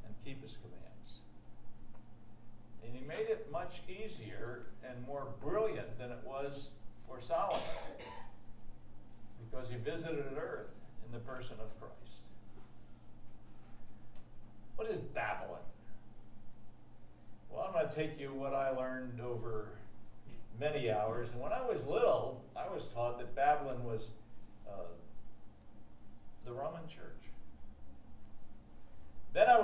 and 0.06 0.14
keep 0.24 0.42
his 0.42 0.58
commands. 0.58 1.20
And 2.84 2.94
he 2.94 3.02
made 3.08 3.30
it 3.30 3.48
much 3.52 3.82
easier 3.88 4.64
and 4.88 5.06
more 5.08 5.28
brilliant 5.42 5.98
than 5.98 6.12
it 6.12 6.20
was 6.26 6.70
for 7.08 7.20
Solomon 7.22 7.62
because 9.40 9.70
he 9.70 9.78
visited 9.78 10.26
earth 10.38 10.74
in 11.06 11.12
the 11.14 11.20
person 11.20 11.56
of 11.60 11.80
Christ. 11.80 12.22
What 14.76 14.90
is 14.90 14.98
Babylon? 14.98 15.60
Well, 17.50 17.66
I'm 17.68 17.74
going 17.74 17.88
to 17.88 17.96
take 17.96 18.20
you 18.20 18.34
what 18.34 18.54
I 18.54 18.72
learned 18.72 19.22
over 19.22 19.70
many 20.60 20.92
hours. 20.92 21.32
And 21.32 21.40
when 21.40 21.54
I 21.54 21.62
was 21.62 21.86
little, 21.86 22.44
I 22.56 22.68
was 22.72 22.90
taught 22.90 23.18
that 23.20 23.34
Babylon 23.36 23.84
was 23.86 24.10
uh, 24.68 24.84
the 26.46 26.52
Roman 26.52 26.86
Church. 26.90 27.25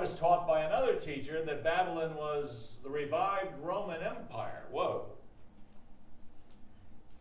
Was 0.02 0.18
taught 0.18 0.48
by 0.48 0.62
another 0.62 0.94
teacher 0.96 1.44
that 1.44 1.62
Babylon 1.62 2.16
was 2.16 2.72
the 2.82 2.90
revived 2.90 3.56
Roman 3.62 4.02
Empire. 4.02 4.64
Whoa. 4.72 5.04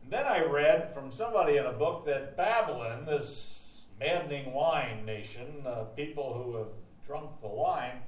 And 0.02 0.12
then 0.12 0.26
I 0.26 0.44
read 0.44 0.90
from 0.90 1.12
somebody 1.12 1.58
in 1.58 1.66
a 1.68 1.74
book 1.74 2.08
that 2.08 2.36
Babylon, 2.36 3.06
this 3.06 3.84
maddening 4.00 4.52
wine 4.52 5.06
nation, 5.06 5.64
uh, 5.64 5.84
people 5.96 6.34
who 6.34 6.56
have 6.56 6.70
drunk 7.06 7.40
the 7.40 7.50
wine, 7.50 8.02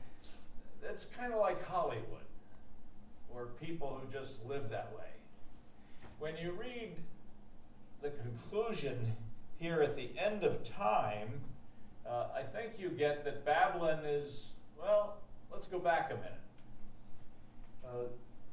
it's 0.82 1.06
kind 1.06 1.34
of 1.34 1.40
like 1.40 1.64
Hollywood, 1.64 2.26
or 3.32 3.50
people 3.62 4.02
who 4.02 4.12
just 4.12 4.44
live 4.44 4.72
that 4.72 4.92
way. 4.98 5.12
When 6.18 6.36
you 6.36 6.52
read 6.52 6.96
the 8.02 8.10
conclusion 8.10 9.16
here 9.60 9.84
at 9.84 9.96
the 9.96 10.10
end 10.18 10.44
of 10.44 10.64
time, 10.64 11.30
uh, 12.10 12.26
I 12.36 12.42
think 12.42 12.80
you 12.80 12.90
get 12.90 13.24
that 13.26 13.46
Babylon 13.46 14.00
is, 14.04 14.54
well, 14.84 15.18
let's 15.52 15.68
go 15.68 15.80
back 15.80 16.12
a 16.12 16.16
minute. 16.16 16.32
Uh, 17.86 18.08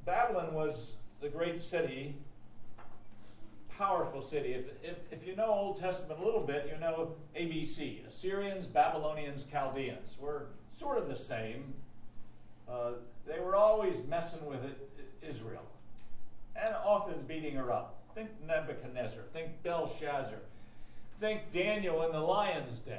Babylon 0.04 0.54
was 0.54 0.96
the 1.20 1.28
great 1.28 1.60
city, 1.60 2.14
powerful 3.76 4.22
city. 4.22 4.54
If, 4.54 4.66
if, 4.82 4.96
if 5.10 5.26
you 5.26 5.36
know 5.36 5.46
Old 5.46 5.76
Testament 5.76 6.20
a 6.20 6.24
little 6.24 6.40
bit, 6.40 6.70
you 6.72 6.80
know 6.80 7.14
ABC 7.38 8.06
Assyrians, 8.06 8.66
Babylonians, 8.66 9.44
Chaldeans. 9.50 10.16
We're 10.20 10.44
sort 10.70 10.98
of 10.98 11.08
the 11.08 11.16
same. 11.16 11.74
Uh, 12.68 12.92
they 13.26 13.40
were 13.40 13.56
always 13.56 14.06
messing 14.06 14.44
with 14.46 14.64
it, 14.64 14.88
Israel 15.26 15.62
and 16.56 16.74
often 16.84 17.14
beating 17.26 17.54
her 17.56 17.72
up. 17.72 17.96
Think 18.14 18.30
Nebuchadnezzar, 18.46 19.22
think 19.32 19.62
Belshazzar, 19.62 20.40
think 21.20 21.52
Daniel 21.52 22.02
in 22.04 22.12
the 22.12 22.20
lion's 22.20 22.80
den. 22.80 22.98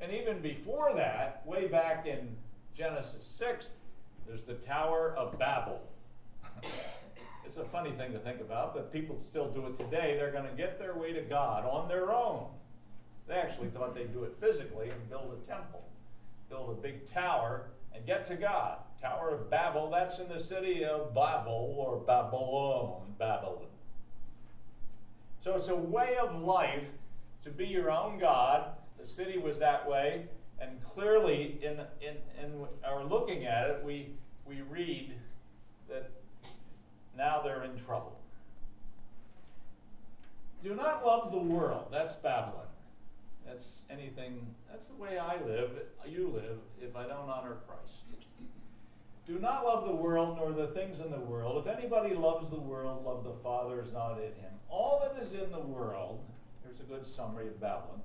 And 0.00 0.12
even 0.12 0.40
before 0.40 0.94
that, 0.94 1.42
way 1.44 1.66
back 1.66 2.06
in 2.06 2.36
Genesis 2.74 3.24
6, 3.24 3.68
there's 4.26 4.42
the 4.42 4.54
Tower 4.54 5.14
of 5.16 5.38
Babel. 5.38 5.82
it's 7.44 7.56
a 7.56 7.64
funny 7.64 7.90
thing 7.90 8.12
to 8.12 8.18
think 8.18 8.40
about, 8.40 8.74
but 8.74 8.92
people 8.92 9.18
still 9.18 9.50
do 9.50 9.66
it 9.66 9.74
today. 9.74 10.16
They're 10.16 10.30
going 10.30 10.48
to 10.48 10.56
get 10.56 10.78
their 10.78 10.94
way 10.94 11.12
to 11.12 11.22
God 11.22 11.64
on 11.64 11.88
their 11.88 12.12
own. 12.12 12.46
They 13.26 13.34
actually 13.34 13.68
thought 13.68 13.94
they'd 13.94 14.12
do 14.12 14.24
it 14.24 14.36
physically 14.38 14.90
and 14.90 15.08
build 15.10 15.36
a 15.42 15.46
temple, 15.46 15.82
build 16.48 16.70
a 16.70 16.80
big 16.80 17.04
tower, 17.04 17.66
and 17.94 18.06
get 18.06 18.24
to 18.26 18.36
God. 18.36 18.78
Tower 19.00 19.30
of 19.30 19.50
Babel, 19.50 19.90
that's 19.90 20.18
in 20.18 20.28
the 20.28 20.38
city 20.38 20.84
of 20.84 21.14
Babel 21.14 21.74
or 21.78 21.98
Babylon, 21.98 23.14
Babylon. 23.18 23.66
So 25.40 25.54
it's 25.54 25.68
a 25.68 25.76
way 25.76 26.16
of 26.20 26.42
life 26.42 26.90
to 27.44 27.50
be 27.50 27.66
your 27.66 27.90
own 27.90 28.18
God. 28.18 28.70
The 28.98 29.06
city 29.06 29.38
was 29.38 29.58
that 29.60 29.88
way, 29.88 30.26
and 30.60 30.82
clearly, 30.82 31.58
in, 31.62 31.80
in, 32.00 32.16
in 32.42 32.66
our 32.84 33.04
looking 33.04 33.46
at 33.46 33.70
it, 33.70 33.82
we, 33.84 34.10
we 34.44 34.62
read 34.62 35.12
that 35.88 36.10
now 37.16 37.40
they're 37.42 37.62
in 37.62 37.76
trouble. 37.76 38.18
Do 40.62 40.74
not 40.74 41.06
love 41.06 41.30
the 41.30 41.38
world. 41.38 41.86
That's 41.92 42.16
Babylon. 42.16 42.66
That's 43.46 43.82
anything, 43.88 44.44
that's 44.70 44.88
the 44.88 44.96
way 44.96 45.18
I 45.18 45.36
live, 45.46 45.70
you 46.06 46.28
live, 46.28 46.58
if 46.82 46.96
I 46.96 47.04
don't 47.04 47.30
honor 47.30 47.56
Christ. 47.66 48.02
Do 49.26 49.38
not 49.38 49.64
love 49.64 49.86
the 49.86 49.94
world 49.94 50.38
nor 50.38 50.52
the 50.52 50.68
things 50.68 51.00
in 51.00 51.10
the 51.10 51.20
world. 51.20 51.64
If 51.64 51.78
anybody 51.78 52.14
loves 52.14 52.48
the 52.48 52.60
world, 52.60 53.04
love 53.04 53.24
the 53.24 53.34
Father 53.42 53.80
is 53.80 53.92
not 53.92 54.18
in 54.18 54.32
him. 54.42 54.52
All 54.68 55.00
that 55.02 55.22
is 55.22 55.32
in 55.32 55.50
the 55.52 55.60
world, 55.60 56.20
here's 56.64 56.80
a 56.80 56.82
good 56.82 57.06
summary 57.06 57.46
of 57.46 57.60
Babylon 57.60 58.00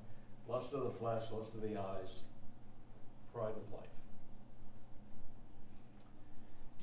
lust 0.47 0.73
of 0.73 0.83
the 0.83 0.89
flesh, 0.89 1.23
lust 1.31 1.55
of 1.55 1.61
the 1.61 1.77
eyes, 1.77 2.21
pride 3.33 3.53
of 3.55 3.73
life. 3.73 3.89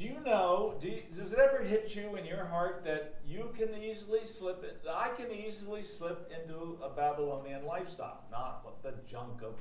Do 0.01 0.07
you 0.07 0.19
know, 0.25 0.77
do 0.81 0.89
you, 0.89 1.03
does 1.15 1.33
it 1.33 1.39
ever 1.39 1.63
hit 1.63 1.95
you 1.95 2.17
in 2.17 2.25
your 2.25 2.47
heart 2.47 2.85
that 2.87 3.17
you 3.29 3.55
can 3.55 3.69
easily 3.75 4.25
slip 4.25 4.65
it? 4.65 4.81
I 4.91 5.11
can 5.11 5.31
easily 5.31 5.83
slip 5.83 6.33
into 6.33 6.79
a 6.83 6.89
Babylonian 6.89 7.67
lifestyle, 7.67 8.25
not 8.31 8.83
the 8.83 8.95
junk 9.07 9.43
of 9.43 9.57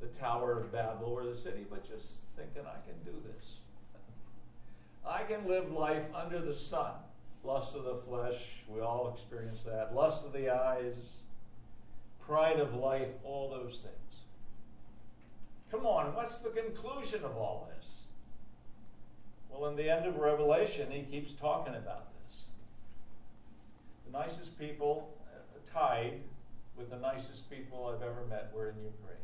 the 0.00 0.06
Tower 0.06 0.58
of 0.60 0.72
Babel 0.72 1.08
or 1.08 1.24
the 1.24 1.36
city, 1.36 1.66
but 1.68 1.86
just 1.86 2.24
thinking 2.34 2.62
I 2.66 2.80
can 2.86 2.96
do 3.04 3.18
this. 3.34 3.58
I 5.06 5.24
can 5.24 5.46
live 5.46 5.70
life 5.70 6.08
under 6.14 6.40
the 6.40 6.54
sun. 6.54 6.92
Lust 7.44 7.76
of 7.76 7.84
the 7.84 7.94
flesh, 7.94 8.64
we 8.68 8.80
all 8.80 9.10
experience 9.12 9.64
that. 9.64 9.94
Lust 9.94 10.24
of 10.24 10.32
the 10.32 10.48
eyes, 10.48 11.20
pride 12.28 12.60
of 12.60 12.74
life, 12.74 13.08
all 13.24 13.48
those 13.50 13.78
things. 13.78 14.20
Come 15.70 15.86
on, 15.86 16.14
what's 16.14 16.38
the 16.38 16.50
conclusion 16.50 17.24
of 17.24 17.36
all 17.36 17.70
this? 17.74 18.02
Well, 19.48 19.70
in 19.70 19.76
the 19.76 19.90
end 19.90 20.06
of 20.06 20.16
Revelation, 20.16 20.90
he 20.90 21.02
keeps 21.02 21.32
talking 21.32 21.74
about 21.74 22.06
this. 22.22 22.42
The 24.06 24.18
nicest 24.18 24.58
people 24.58 25.16
uh, 25.34 25.38
tied 25.78 26.20
with 26.76 26.90
the 26.90 26.98
nicest 26.98 27.50
people 27.50 27.92
I've 27.92 28.02
ever 28.02 28.24
met 28.28 28.50
were 28.54 28.68
in 28.68 28.76
Ukraine. 28.76 29.18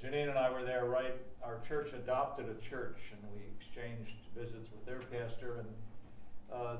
Janine 0.00 0.30
and 0.30 0.38
I 0.38 0.50
were 0.50 0.62
there, 0.62 0.86
right? 0.86 1.14
Our 1.42 1.58
church 1.66 1.92
adopted 1.92 2.46
a 2.48 2.54
church, 2.60 3.12
and 3.12 3.20
we 3.34 3.42
exchanged 3.58 4.16
visits 4.36 4.70
with 4.70 4.86
their 4.86 5.00
pastor. 5.00 5.58
And 5.58 5.68
uh, 6.52 6.76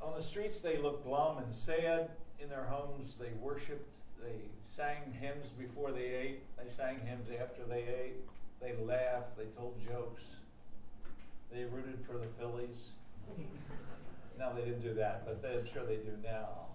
on 0.00 0.14
the 0.14 0.22
streets, 0.22 0.60
they 0.60 0.78
looked 0.78 1.04
glum 1.04 1.38
and 1.38 1.54
sad. 1.54 2.08
In 2.40 2.48
their 2.48 2.64
homes, 2.64 3.16
they 3.16 3.30
worshipped 3.40 3.96
they 4.22 4.48
sang 4.60 5.12
hymns 5.20 5.52
before 5.52 5.92
they 5.92 6.06
ate. 6.06 6.40
They 6.56 6.68
sang 6.68 7.00
hymns 7.04 7.28
after 7.40 7.64
they 7.68 7.82
ate. 7.82 8.16
They 8.60 8.74
laughed. 8.84 9.36
They 9.36 9.44
told 9.44 9.74
jokes. 9.86 10.36
They 11.52 11.64
rooted 11.64 12.04
for 12.04 12.18
the 12.18 12.26
Phillies. 12.26 12.90
no, 14.38 14.54
they 14.54 14.62
didn't 14.62 14.82
do 14.82 14.94
that, 14.94 15.24
but 15.24 15.42
they, 15.42 15.58
I'm 15.58 15.66
sure 15.66 15.84
they 15.84 15.96
do 15.96 16.12
now. 16.24 16.66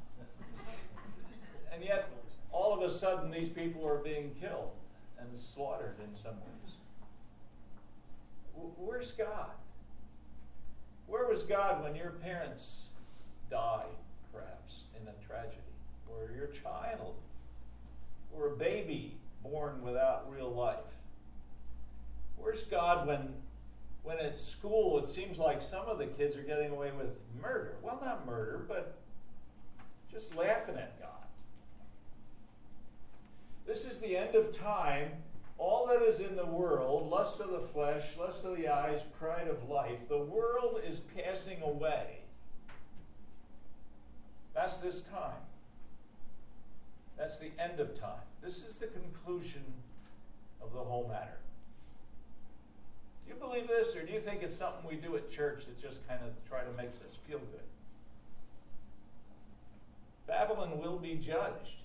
And 1.73 1.83
yet, 1.83 2.09
all 2.51 2.73
of 2.73 2.81
a 2.81 2.89
sudden, 2.89 3.31
these 3.31 3.49
people 3.49 3.87
are 3.87 3.97
being 3.97 4.35
killed 4.39 4.71
and 5.19 5.37
slaughtered 5.37 5.95
in 6.07 6.15
some 6.15 6.35
ways. 6.35 6.75
Where's 8.77 9.11
God? 9.11 9.51
Where 11.07 11.27
was 11.27 11.43
God 11.43 11.83
when 11.83 11.95
your 11.95 12.11
parents 12.11 12.89
died, 13.49 13.85
perhaps, 14.33 14.85
in 14.99 15.07
a 15.07 15.27
tragedy? 15.27 15.57
Or 16.09 16.31
your 16.35 16.47
child? 16.47 17.15
Or 18.33 18.53
a 18.53 18.55
baby 18.55 19.17
born 19.43 19.81
without 19.81 20.31
real 20.31 20.51
life? 20.51 20.77
Where's 22.37 22.63
God 22.63 23.07
when, 23.07 23.33
when 24.03 24.17
at 24.17 24.37
school 24.37 24.99
it 24.99 25.07
seems 25.07 25.37
like 25.37 25.61
some 25.61 25.85
of 25.85 25.99
the 25.99 26.07
kids 26.07 26.35
are 26.35 26.41
getting 26.41 26.71
away 26.71 26.91
with 26.97 27.09
murder? 27.41 27.75
Well, 27.81 27.99
not 28.03 28.25
murder, 28.25 28.65
but 28.67 28.97
just 30.11 30.35
laughing 30.35 30.75
at 30.75 30.99
God. 30.99 31.09
This 33.65 33.85
is 33.85 33.99
the 33.99 34.17
end 34.17 34.35
of 34.35 34.57
time. 34.57 35.11
All 35.57 35.85
that 35.87 36.01
is 36.01 36.19
in 36.19 36.35
the 36.35 36.45
world, 36.45 37.09
lust 37.09 37.39
of 37.39 37.51
the 37.51 37.59
flesh, 37.59 38.17
lust 38.17 38.43
of 38.43 38.57
the 38.57 38.67
eyes, 38.67 39.03
pride 39.19 39.47
of 39.47 39.69
life, 39.69 40.09
the 40.09 40.17
world 40.17 40.81
is 40.83 41.01
passing 41.01 41.61
away. 41.61 42.20
That's 44.53 44.77
this 44.77 45.03
time. 45.03 45.41
That's 47.17 47.37
the 47.37 47.51
end 47.59 47.79
of 47.79 47.99
time. 47.99 48.25
This 48.43 48.63
is 48.63 48.77
the 48.77 48.87
conclusion 48.87 49.63
of 50.61 50.73
the 50.73 50.79
whole 50.79 51.07
matter. 51.07 51.37
Do 53.25 53.33
you 53.33 53.39
believe 53.39 53.67
this, 53.67 53.95
or 53.95 54.03
do 54.03 54.11
you 54.11 54.19
think 54.19 54.41
it's 54.43 54.55
something 54.55 54.89
we 54.89 54.95
do 54.95 55.15
at 55.15 55.29
church 55.29 55.65
that 55.65 55.79
just 55.79 56.05
kind 56.07 56.19
of 56.23 56.29
try 56.49 56.63
to 56.63 56.71
make 56.77 56.89
us 56.89 57.17
feel 57.27 57.39
good? 57.39 57.61
Babylon 60.27 60.79
will 60.79 60.97
be 60.97 61.15
judged. 61.15 61.83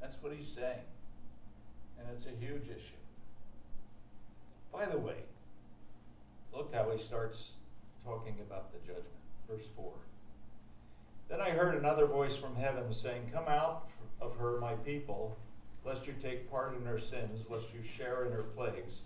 That's 0.00 0.16
what 0.22 0.32
he's 0.32 0.48
saying 0.48 0.82
and 2.02 2.14
it's 2.14 2.26
a 2.26 2.44
huge 2.44 2.64
issue. 2.64 2.94
By 4.72 4.86
the 4.86 4.98
way, 4.98 5.16
look 6.54 6.74
how 6.74 6.90
he 6.90 6.98
starts 6.98 7.52
talking 8.04 8.36
about 8.40 8.72
the 8.72 8.78
judgment. 8.80 9.08
Verse 9.48 9.66
4. 9.76 9.92
Then 11.28 11.40
I 11.40 11.50
heard 11.50 11.74
another 11.74 12.06
voice 12.06 12.36
from 12.36 12.56
heaven 12.56 12.92
saying, 12.92 13.30
Come 13.32 13.48
out 13.48 13.88
of 14.20 14.36
her, 14.36 14.58
my 14.60 14.74
people, 14.74 15.36
lest 15.84 16.06
you 16.06 16.14
take 16.14 16.50
part 16.50 16.76
in 16.76 16.84
her 16.84 16.98
sins, 16.98 17.46
lest 17.48 17.74
you 17.74 17.82
share 17.82 18.26
in 18.26 18.32
her 18.32 18.42
plagues. 18.42 19.02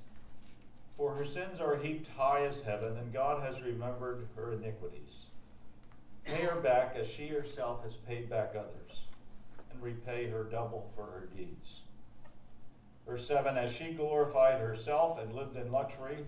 For 0.96 1.14
her 1.14 1.24
sins 1.24 1.60
are 1.60 1.76
heaped 1.76 2.08
high 2.08 2.44
as 2.44 2.60
heaven, 2.60 2.96
and 2.96 3.12
God 3.12 3.42
has 3.42 3.62
remembered 3.62 4.26
her 4.34 4.54
iniquities. 4.54 5.26
Pay 6.24 6.42
her 6.42 6.60
back 6.60 6.96
as 6.96 7.06
she 7.06 7.28
herself 7.28 7.82
has 7.82 7.94
paid 7.94 8.28
back 8.28 8.54
others, 8.56 9.02
and 9.70 9.82
repay 9.82 10.28
her 10.28 10.44
double 10.44 10.90
for 10.94 11.04
her 11.04 11.28
deeds. 11.36 11.82
Verse 13.06 13.26
7 13.26 13.56
As 13.56 13.72
she 13.72 13.92
glorified 13.92 14.60
herself 14.60 15.20
and 15.20 15.32
lived 15.32 15.56
in 15.56 15.70
luxury, 15.70 16.24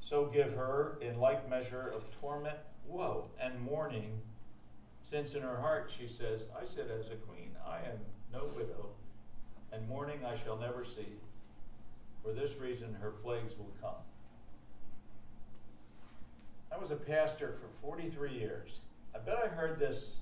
so 0.00 0.26
give 0.26 0.54
her 0.54 0.96
in 1.02 1.18
like 1.18 1.50
measure 1.50 1.92
of 1.94 2.10
torment, 2.20 2.58
woe, 2.86 3.28
and 3.40 3.60
mourning, 3.60 4.20
since 5.06 5.34
in 5.34 5.42
her 5.42 5.56
heart 5.60 5.88
she 5.96 6.08
says, 6.08 6.48
I 6.60 6.64
sit 6.64 6.90
as 6.90 7.10
a 7.10 7.14
queen, 7.14 7.52
I 7.64 7.76
am 7.76 7.98
no 8.32 8.50
widow, 8.56 8.88
and 9.70 9.88
mourning 9.88 10.24
I 10.24 10.34
shall 10.34 10.56
never 10.56 10.84
see. 10.84 11.06
For 12.24 12.32
this 12.32 12.56
reason 12.56 12.92
her 13.00 13.10
plagues 13.10 13.56
will 13.56 13.70
come. 13.80 14.02
I 16.72 16.76
was 16.76 16.90
a 16.90 16.96
pastor 16.96 17.52
for 17.52 17.68
43 17.68 18.32
years. 18.32 18.80
I 19.14 19.18
bet 19.18 19.38
I 19.44 19.46
heard 19.46 19.78
this 19.78 20.16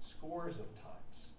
scores 0.00 0.60
of 0.60 0.72
times. 0.76 1.30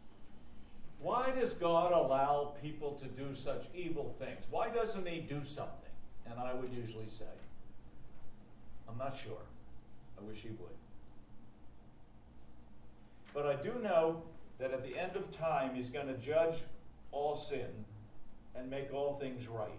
Why 1.00 1.32
does 1.32 1.54
God 1.54 1.94
allow 1.94 2.54
people 2.62 2.96
to 2.96 3.06
do 3.06 3.34
such 3.34 3.64
evil 3.74 4.14
things? 4.20 4.48
Why 4.52 4.68
doesn't 4.68 5.08
He 5.08 5.22
do 5.22 5.42
something? 5.42 5.80
And 6.30 6.38
I 6.38 6.54
would 6.54 6.74
usually 6.74 7.08
say, 7.08 7.24
I'm 8.90 8.98
not 8.98 9.18
sure. 9.18 9.46
I 10.20 10.28
wish 10.28 10.40
He 10.40 10.50
would. 10.50 10.83
But 13.34 13.48
I 13.48 13.56
do 13.56 13.74
know 13.82 14.22
that 14.60 14.72
at 14.72 14.84
the 14.84 14.98
end 14.98 15.16
of 15.16 15.32
time, 15.32 15.76
He's 15.76 15.90
going 15.90 16.08
to 16.08 16.18
judge 16.18 16.56
all 17.12 17.36
sin 17.36 17.68
and 18.56 18.70
make 18.70 18.94
all 18.94 19.16
things 19.16 19.48
right. 19.48 19.72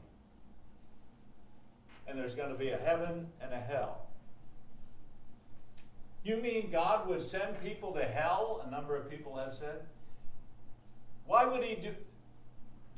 And 2.06 2.18
there's 2.18 2.34
going 2.34 2.50
to 2.50 2.58
be 2.58 2.70
a 2.70 2.78
heaven 2.78 3.26
and 3.40 3.52
a 3.52 3.60
hell. 3.60 4.06
You 6.24 6.38
mean 6.38 6.70
God 6.70 7.06
would 7.08 7.22
send 7.22 7.60
people 7.62 7.92
to 7.92 8.04
hell? 8.04 8.64
A 8.66 8.70
number 8.70 8.96
of 8.96 9.10
people 9.10 9.36
have 9.36 9.54
said. 9.54 9.82
Why 11.26 11.44
would 11.44 11.62
he 11.62 11.76
do, 11.76 11.94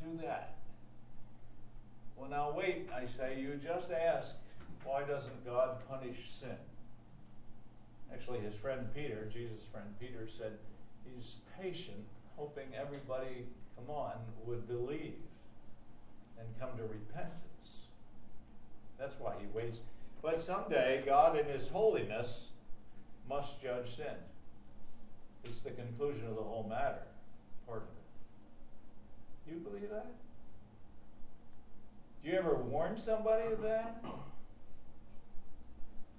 do 0.03 0.19
that? 0.23 0.55
Well, 2.16 2.31
now 2.31 2.53
wait, 2.57 2.88
I 2.95 3.07
say, 3.07 3.38
you 3.40 3.59
just 3.62 3.92
ask, 3.92 4.37
why 4.85 5.03
doesn't 5.03 5.45
God 5.45 5.77
punish 5.88 6.31
sin? 6.31 6.57
Actually, 8.12 8.40
his 8.40 8.55
friend 8.55 8.87
Peter, 8.95 9.29
Jesus' 9.33 9.64
friend 9.64 9.87
Peter, 10.01 10.27
said 10.29 10.53
he's 11.05 11.37
patient, 11.61 12.05
hoping 12.37 12.69
everybody, 12.79 13.47
come 13.77 13.95
on, 13.95 14.12
would 14.45 14.66
believe 14.66 15.14
and 16.38 16.49
come 16.61 16.71
to 16.77 16.85
repentance. 16.85 17.83
That's 18.99 19.19
why 19.19 19.35
he 19.38 19.47
waits. 19.55 19.81
But 20.23 20.40
someday, 20.40 21.03
God, 21.05 21.38
in 21.38 21.47
his 21.47 21.69
holiness, 21.69 22.51
must 23.29 23.61
judge 23.61 23.97
sin. 23.97 24.16
It's 25.45 25.61
the 25.61 25.71
conclusion 25.71 26.27
of 26.27 26.37
the 26.37 26.42
whole 26.42 26.66
matter, 26.69 27.03
part 27.66 27.83
of 27.83 27.88
it. 27.88 29.49
Do 29.49 29.55
you 29.55 29.61
believe 29.61 29.90
that? 29.90 30.12
Do 32.25 32.31
you 32.31 32.38
ever 32.38 32.57
warn 32.57 32.97
somebody 32.97 33.53
of 33.53 33.62
that? 33.62 34.05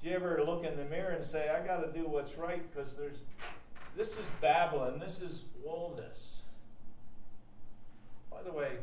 Do 0.01 0.09
you 0.09 0.15
ever 0.15 0.41
look 0.45 0.63
in 0.63 0.77
the 0.77 0.85
mirror 0.85 1.11
and 1.11 1.25
say, 1.25 1.49
I 1.49 1.65
got 1.65 1.81
to 1.81 1.91
do 1.91 2.07
what's 2.07 2.37
right 2.37 2.61
because 2.71 2.95
there's 2.95 3.21
this 3.97 4.19
is 4.19 4.29
Babylon, 4.41 4.99
this 4.99 5.21
is 5.23 5.41
woolness. 5.65 6.41
By 8.29 8.43
the 8.43 8.51
way, 8.51 8.73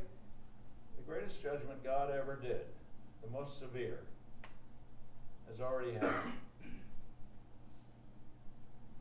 the 0.97 1.03
greatest 1.13 1.41
judgment 1.41 1.85
God 1.85 2.11
ever 2.11 2.37
did, 2.43 2.63
the 3.23 3.31
most 3.31 3.61
severe, 3.61 4.01
has 5.49 5.61
already 5.61 5.93
happened. 5.93 6.33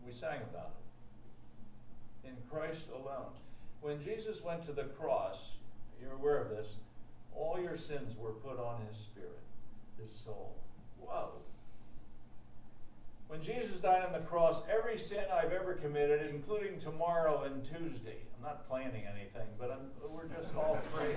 We 0.05 0.13
sang 0.13 0.41
about 0.51 0.73
it. 2.23 2.27
In 2.27 2.35
Christ 2.51 2.87
alone. 2.93 3.31
When 3.81 3.99
Jesus 3.99 4.43
went 4.43 4.61
to 4.63 4.71
the 4.71 4.83
cross, 4.83 5.55
you're 5.99 6.13
aware 6.13 6.37
of 6.37 6.49
this, 6.49 6.75
all 7.35 7.59
your 7.59 7.75
sins 7.75 8.15
were 8.15 8.33
put 8.33 8.59
on 8.59 8.85
his 8.87 8.95
spirit, 8.95 9.39
his 9.99 10.11
soul. 10.11 10.55
Whoa. 10.99 11.31
When 13.33 13.41
Jesus 13.41 13.79
died 13.79 14.05
on 14.05 14.11
the 14.11 14.19
cross, 14.19 14.61
every 14.71 14.95
sin 14.95 15.23
I've 15.33 15.51
ever 15.53 15.73
committed, 15.73 16.29
including 16.29 16.77
tomorrow 16.77 17.45
and 17.45 17.65
Tuesday, 17.65 18.17
I'm 18.37 18.43
not 18.43 18.69
planning 18.69 19.05
anything, 19.11 19.47
but 19.57 19.71
I'm, 19.71 19.89
we're 20.07 20.27
just 20.27 20.55
all 20.55 20.75
free. 20.75 21.15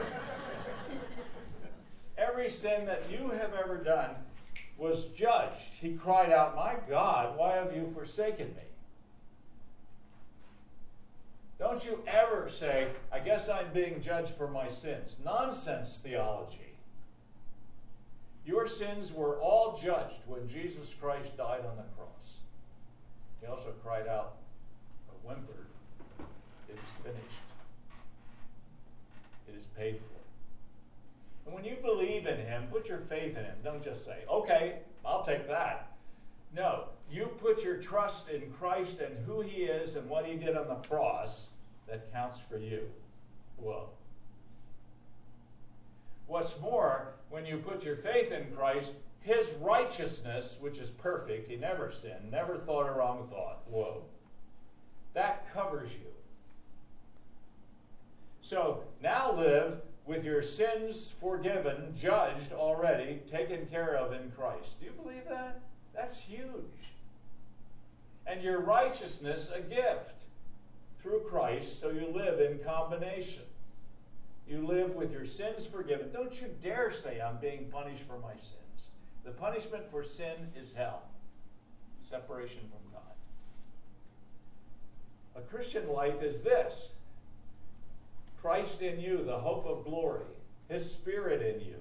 every 2.16 2.48
sin 2.48 2.86
that 2.86 3.02
you 3.10 3.32
have 3.32 3.52
ever 3.52 3.76
done 3.76 4.12
was 4.78 5.04
judged. 5.08 5.74
He 5.78 5.92
cried 5.92 6.32
out, 6.32 6.56
My 6.56 6.76
God, 6.88 7.36
why 7.36 7.52
have 7.52 7.76
you 7.76 7.86
forsaken 7.86 8.46
me? 8.46 8.64
Don't 11.58 11.84
you 11.84 12.02
ever 12.06 12.48
say, 12.48 12.88
I 13.12 13.18
guess 13.18 13.50
I'm 13.50 13.70
being 13.74 14.00
judged 14.00 14.30
for 14.30 14.48
my 14.48 14.68
sins. 14.68 15.18
Nonsense 15.22 15.98
theology. 15.98 16.65
Your 18.46 18.68
sins 18.68 19.12
were 19.12 19.40
all 19.40 19.76
judged 19.82 20.20
when 20.26 20.48
Jesus 20.48 20.94
Christ 20.94 21.36
died 21.36 21.66
on 21.68 21.76
the 21.76 21.82
cross. 21.96 22.38
He 23.40 23.46
also 23.48 23.74
cried 23.82 24.06
out, 24.06 24.36
or 25.08 25.14
whimpered, 25.24 25.66
It 26.68 26.76
is 26.76 26.90
finished. 27.02 27.40
It 29.48 29.56
is 29.56 29.66
paid 29.76 29.98
for. 29.98 30.16
And 31.44 31.54
when 31.54 31.64
you 31.64 31.76
believe 31.82 32.26
in 32.26 32.38
Him, 32.38 32.68
put 32.70 32.88
your 32.88 32.98
faith 32.98 33.36
in 33.36 33.44
Him. 33.44 33.56
Don't 33.64 33.82
just 33.82 34.04
say, 34.04 34.18
Okay, 34.30 34.78
I'll 35.04 35.24
take 35.24 35.48
that. 35.48 35.96
No, 36.54 36.84
you 37.10 37.26
put 37.40 37.64
your 37.64 37.78
trust 37.78 38.28
in 38.28 38.50
Christ 38.52 39.00
and 39.00 39.16
who 39.26 39.40
He 39.42 39.62
is 39.64 39.96
and 39.96 40.08
what 40.08 40.24
He 40.24 40.36
did 40.36 40.56
on 40.56 40.68
the 40.68 40.76
cross, 40.88 41.48
that 41.88 42.12
counts 42.12 42.40
for 42.40 42.58
you. 42.58 42.82
Whoa. 43.56 43.88
What's 46.26 46.60
more, 46.60 47.14
when 47.30 47.46
you 47.46 47.58
put 47.58 47.84
your 47.84 47.96
faith 47.96 48.32
in 48.32 48.52
Christ, 48.52 48.94
His 49.20 49.54
righteousness, 49.60 50.58
which 50.60 50.78
is 50.78 50.90
perfect, 50.90 51.48
He 51.48 51.56
never 51.56 51.90
sinned, 51.90 52.30
never 52.30 52.56
thought 52.56 52.88
a 52.88 52.92
wrong 52.92 53.26
thought. 53.28 53.62
Whoa. 53.68 54.02
That 55.14 55.52
covers 55.52 55.90
you. 55.92 56.12
So 58.40 58.84
now 59.02 59.32
live 59.34 59.80
with 60.04 60.24
your 60.24 60.42
sins 60.42 61.12
forgiven, 61.20 61.94
judged 62.00 62.52
already, 62.52 63.20
taken 63.26 63.66
care 63.66 63.96
of 63.96 64.12
in 64.12 64.30
Christ. 64.30 64.78
Do 64.78 64.86
you 64.86 64.92
believe 64.92 65.28
that? 65.28 65.60
That's 65.94 66.20
huge. 66.20 66.92
And 68.26 68.42
your 68.42 68.60
righteousness 68.60 69.50
a 69.54 69.60
gift 69.60 70.24
through 71.00 71.24
Christ, 71.28 71.80
so 71.80 71.90
you 71.90 72.08
live 72.14 72.40
in 72.40 72.58
combination. 72.58 73.42
You 74.48 74.64
live 74.64 74.94
with 74.94 75.12
your 75.12 75.24
sins 75.24 75.66
forgiven. 75.66 76.10
Don't 76.12 76.40
you 76.40 76.48
dare 76.62 76.92
say, 76.92 77.20
I'm 77.20 77.38
being 77.38 77.66
punished 77.70 78.04
for 78.04 78.18
my 78.18 78.34
sins. 78.34 78.86
The 79.24 79.32
punishment 79.32 79.90
for 79.90 80.04
sin 80.04 80.36
is 80.56 80.72
hell, 80.72 81.02
separation 82.08 82.60
from 82.60 82.92
God. 82.92 83.02
A 85.34 85.40
Christian 85.40 85.88
life 85.88 86.22
is 86.22 86.42
this 86.42 86.92
Christ 88.40 88.82
in 88.82 89.00
you, 89.00 89.24
the 89.24 89.36
hope 89.36 89.66
of 89.66 89.84
glory, 89.84 90.26
His 90.68 90.88
Spirit 90.88 91.42
in 91.42 91.60
you. 91.66 91.76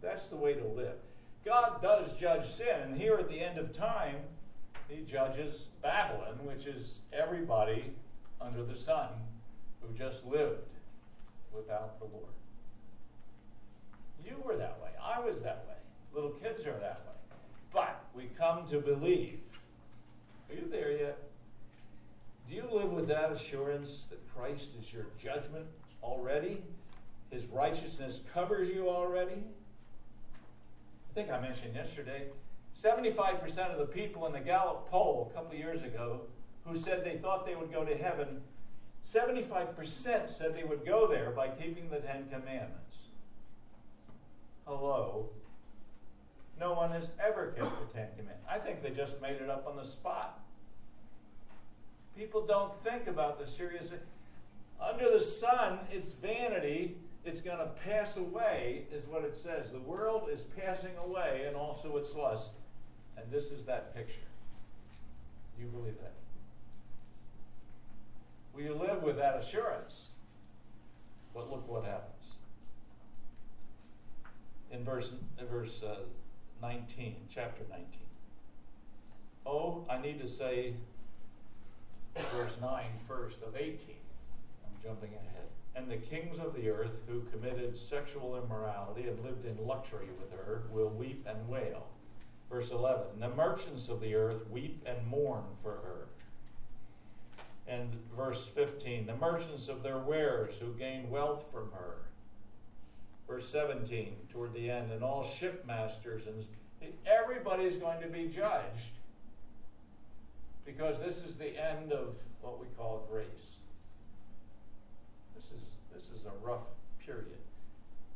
That's 0.00 0.28
the 0.28 0.36
way 0.36 0.54
to 0.54 0.64
live. 0.64 0.94
God 1.44 1.82
does 1.82 2.12
judge 2.12 2.46
sin, 2.46 2.80
and 2.82 2.96
here 2.96 3.16
at 3.16 3.28
the 3.28 3.40
end 3.40 3.58
of 3.58 3.72
time, 3.72 4.16
He 4.88 5.02
judges 5.02 5.68
Babylon, 5.82 6.38
which 6.44 6.66
is 6.66 7.00
everybody 7.12 7.90
under 8.40 8.62
the 8.62 8.76
sun 8.76 9.08
who 9.80 9.92
just 9.92 10.24
lived 10.24 10.60
without 11.54 11.98
the 11.98 12.06
Lord. 12.06 12.32
You 14.24 14.36
were 14.44 14.56
that 14.56 14.78
way. 14.82 14.90
I 15.02 15.20
was 15.20 15.42
that 15.42 15.64
way. 15.68 15.74
Little 16.14 16.30
kids 16.30 16.66
are 16.66 16.78
that 16.80 17.02
way. 17.06 17.36
But 17.72 18.04
we 18.14 18.24
come 18.36 18.66
to 18.68 18.80
believe. 18.80 19.38
Are 20.48 20.54
you 20.54 20.68
there 20.70 20.92
yet? 20.92 21.18
Do 22.48 22.54
you 22.54 22.64
live 22.72 22.92
with 22.92 23.08
that 23.08 23.32
assurance 23.32 24.06
that 24.06 24.20
Christ 24.34 24.70
is 24.80 24.92
your 24.92 25.06
judgment 25.22 25.66
already? 26.02 26.62
His 27.30 27.46
righteousness 27.46 28.20
covers 28.32 28.68
you 28.68 28.88
already? 28.88 29.42
I 31.10 31.14
think 31.14 31.30
I 31.30 31.40
mentioned 31.40 31.74
yesterday 31.74 32.28
75% 32.80 33.72
of 33.72 33.78
the 33.78 33.86
people 33.86 34.26
in 34.26 34.32
the 34.32 34.40
Gallup 34.40 34.88
poll 34.90 35.30
a 35.30 35.34
couple 35.34 35.56
years 35.56 35.82
ago 35.82 36.20
who 36.64 36.76
said 36.76 37.04
they 37.04 37.16
thought 37.16 37.46
they 37.46 37.54
would 37.54 37.72
go 37.72 37.84
to 37.84 37.96
heaven 37.96 38.42
75% 39.06 40.32
said 40.32 40.54
they 40.54 40.64
would 40.64 40.84
go 40.84 41.06
there 41.06 41.30
by 41.30 41.48
keeping 41.48 41.88
the 41.88 41.98
Ten 41.98 42.24
Commandments. 42.28 42.98
Hello. 44.66 45.28
No 46.58 46.72
one 46.72 46.90
has 46.90 47.08
ever 47.24 47.52
kept 47.56 47.70
the 47.70 47.98
Ten 47.98 48.08
Commandments. 48.16 48.44
I 48.50 48.58
think 48.58 48.82
they 48.82 48.90
just 48.90 49.22
made 49.22 49.36
it 49.36 49.48
up 49.48 49.66
on 49.68 49.76
the 49.76 49.84
spot. 49.84 50.40
People 52.16 52.44
don't 52.44 52.74
think 52.82 53.06
about 53.06 53.38
the 53.38 53.46
serious. 53.46 53.92
Under 54.80 55.10
the 55.12 55.20
sun, 55.20 55.78
it's 55.90 56.12
vanity. 56.12 56.96
It's 57.24 57.40
going 57.40 57.58
to 57.58 57.70
pass 57.84 58.16
away, 58.16 58.86
is 58.92 59.04
what 59.06 59.24
it 59.24 59.34
says. 59.36 59.70
The 59.70 59.80
world 59.80 60.28
is 60.32 60.42
passing 60.42 60.96
away 61.04 61.44
and 61.46 61.56
also 61.56 61.96
its 61.96 62.14
lust. 62.14 62.52
And 63.16 63.30
this 63.30 63.50
is 63.50 63.64
that 63.64 63.94
picture. 63.94 64.14
Do 65.56 65.64
you 65.64 65.68
believe 65.68 65.96
that? 66.00 66.12
We 68.56 68.70
live 68.70 69.02
with 69.02 69.16
that 69.18 69.36
assurance. 69.36 70.08
But 71.34 71.50
look 71.50 71.68
what 71.68 71.84
happens. 71.84 72.36
In 74.72 74.82
verse, 74.82 75.12
in 75.38 75.46
verse 75.46 75.82
uh, 75.82 75.96
19, 76.62 77.16
chapter 77.28 77.62
19. 77.68 77.86
Oh, 79.44 79.84
I 79.90 79.98
need 80.00 80.18
to 80.20 80.26
say 80.26 80.74
verse 82.34 82.58
9 82.60 82.84
first 83.06 83.42
of 83.42 83.56
18. 83.56 83.94
I'm 84.64 84.82
jumping 84.82 85.10
ahead. 85.10 85.48
And 85.74 85.90
the 85.90 85.98
kings 85.98 86.38
of 86.38 86.54
the 86.54 86.70
earth 86.70 86.96
who 87.06 87.22
committed 87.30 87.76
sexual 87.76 88.42
immorality 88.42 89.08
and 89.08 89.22
lived 89.22 89.44
in 89.44 89.64
luxury 89.66 90.08
with 90.18 90.32
her 90.32 90.62
will 90.70 90.88
weep 90.88 91.26
and 91.28 91.46
wail. 91.46 91.86
Verse 92.50 92.70
11 92.70 93.20
The 93.20 93.28
merchants 93.28 93.90
of 93.90 94.00
the 94.00 94.14
earth 94.14 94.48
weep 94.48 94.82
and 94.86 95.06
mourn 95.06 95.44
for 95.62 95.72
her 95.72 96.06
and 97.68 97.96
verse 98.16 98.46
15 98.46 99.06
the 99.06 99.16
merchants 99.16 99.68
of 99.68 99.82
their 99.82 99.98
wares 99.98 100.56
who 100.56 100.72
gain 100.74 101.10
wealth 101.10 101.50
from 101.52 101.70
her. 101.72 101.96
Verse 103.28 103.48
17 103.48 104.14
toward 104.30 104.54
the 104.54 104.70
end 104.70 104.92
and 104.92 105.02
all 105.02 105.24
shipmasters 105.24 106.26
and 106.26 106.44
everybody's 107.06 107.76
going 107.76 108.00
to 108.00 108.08
be 108.08 108.28
judged. 108.28 108.92
Because 110.64 111.00
this 111.00 111.22
is 111.22 111.36
the 111.36 111.56
end 111.60 111.92
of 111.92 112.16
what 112.40 112.60
we 112.60 112.66
call 112.76 113.06
grace. 113.10 113.56
This 115.34 115.46
is 115.46 115.76
this 115.92 116.10
is 116.10 116.26
a 116.26 116.46
rough 116.46 116.66
period. 117.04 117.38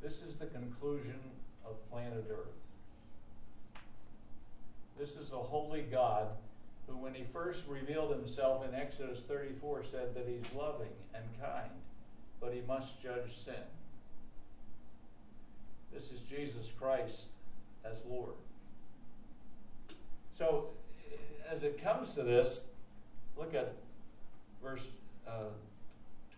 This 0.02 0.22
is 0.22 0.36
the 0.36 0.46
conclusion 0.46 1.18
of 1.64 1.76
planet 1.90 2.26
earth. 2.30 2.60
This 4.98 5.16
is 5.16 5.32
a 5.32 5.36
holy 5.36 5.82
god 5.82 6.28
who, 6.90 6.96
when 6.98 7.14
he 7.14 7.24
first 7.24 7.66
revealed 7.68 8.10
himself 8.10 8.66
in 8.66 8.74
Exodus 8.74 9.22
34, 9.22 9.84
said 9.84 10.14
that 10.14 10.26
he's 10.26 10.52
loving 10.54 10.92
and 11.14 11.24
kind, 11.40 11.70
but 12.40 12.52
he 12.52 12.62
must 12.66 13.00
judge 13.02 13.32
sin. 13.32 13.54
This 15.92 16.12
is 16.12 16.20
Jesus 16.20 16.70
Christ 16.78 17.26
as 17.84 18.04
Lord. 18.06 18.34
So, 20.32 20.68
as 21.50 21.62
it 21.62 21.82
comes 21.82 22.14
to 22.14 22.22
this, 22.22 22.64
look 23.36 23.54
at 23.54 23.74
verse 24.62 24.86
uh, 25.26 25.50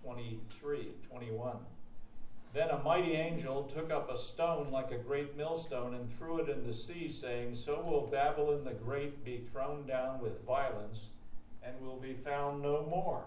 23, 0.02 0.88
21. 1.10 1.56
Then 2.54 2.68
a 2.68 2.82
mighty 2.82 3.12
angel 3.12 3.64
took 3.64 3.90
up 3.90 4.10
a 4.10 4.16
stone 4.16 4.70
like 4.70 4.90
a 4.90 4.98
great 4.98 5.36
millstone 5.38 5.94
and 5.94 6.10
threw 6.10 6.40
it 6.40 6.50
in 6.50 6.66
the 6.66 6.72
sea, 6.72 7.08
saying, 7.08 7.54
So 7.54 7.80
will 7.80 8.08
Babylon 8.08 8.62
the 8.64 8.72
Great 8.72 9.24
be 9.24 9.38
thrown 9.38 9.86
down 9.86 10.20
with 10.20 10.44
violence 10.44 11.08
and 11.62 11.80
will 11.80 11.98
be 11.98 12.12
found 12.12 12.62
no 12.62 12.86
more. 12.90 13.24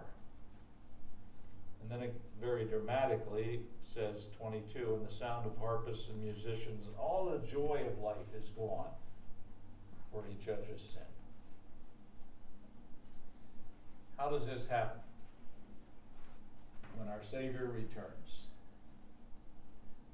And 1.81 1.89
then 1.89 2.07
it 2.07 2.13
very 2.39 2.65
dramatically 2.65 3.61
says 3.79 4.27
22 4.37 4.93
and 4.93 5.07
the 5.07 5.11
sound 5.11 5.47
of 5.47 5.57
harpists 5.57 6.09
and 6.09 6.21
musicians 6.21 6.85
and 6.85 6.95
all 6.97 7.25
the 7.25 7.47
joy 7.47 7.83
of 7.87 7.99
life 8.03 8.33
is 8.37 8.51
gone, 8.51 8.89
for 10.11 10.23
he 10.27 10.35
judges 10.45 10.81
sin. 10.81 11.01
How 14.17 14.29
does 14.29 14.45
this 14.45 14.67
happen? 14.67 14.99
When 16.97 17.07
our 17.07 17.23
Savior 17.23 17.71
returns. 17.73 18.47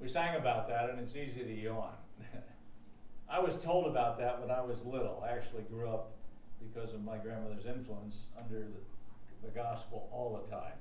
We 0.02 0.08
sang 0.08 0.36
about 0.36 0.68
that, 0.70 0.90
and 0.90 1.00
it's 1.00 1.16
easy 1.16 1.44
to 1.44 1.54
yawn. 1.54 1.94
I 3.30 3.40
was 3.40 3.56
told 3.56 3.86
about 3.86 4.18
that 4.18 4.42
when 4.42 4.50
I 4.50 4.60
was 4.62 4.84
little. 4.84 5.24
I 5.24 5.30
actually 5.30 5.62
grew 5.64 5.88
up 5.88 6.14
because 6.60 6.94
of 6.94 7.04
my 7.04 7.18
grandmother's 7.18 7.68
influence 7.68 8.26
under 8.36 8.62
the, 8.62 9.48
the 9.48 9.54
gospel 9.54 10.10
all 10.12 10.42
the 10.44 10.52
time. 10.52 10.74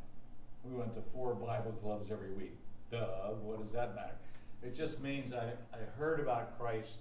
We 0.64 0.74
went 0.74 0.94
to 0.94 1.02
four 1.02 1.34
Bible 1.34 1.72
clubs 1.82 2.10
every 2.10 2.32
week. 2.32 2.56
Duh, 2.90 3.34
what 3.42 3.60
does 3.60 3.72
that 3.72 3.94
matter? 3.94 4.16
It 4.62 4.74
just 4.74 5.02
means 5.02 5.34
I, 5.34 5.52
I 5.74 5.78
heard 5.98 6.20
about 6.20 6.58
Christ, 6.58 7.00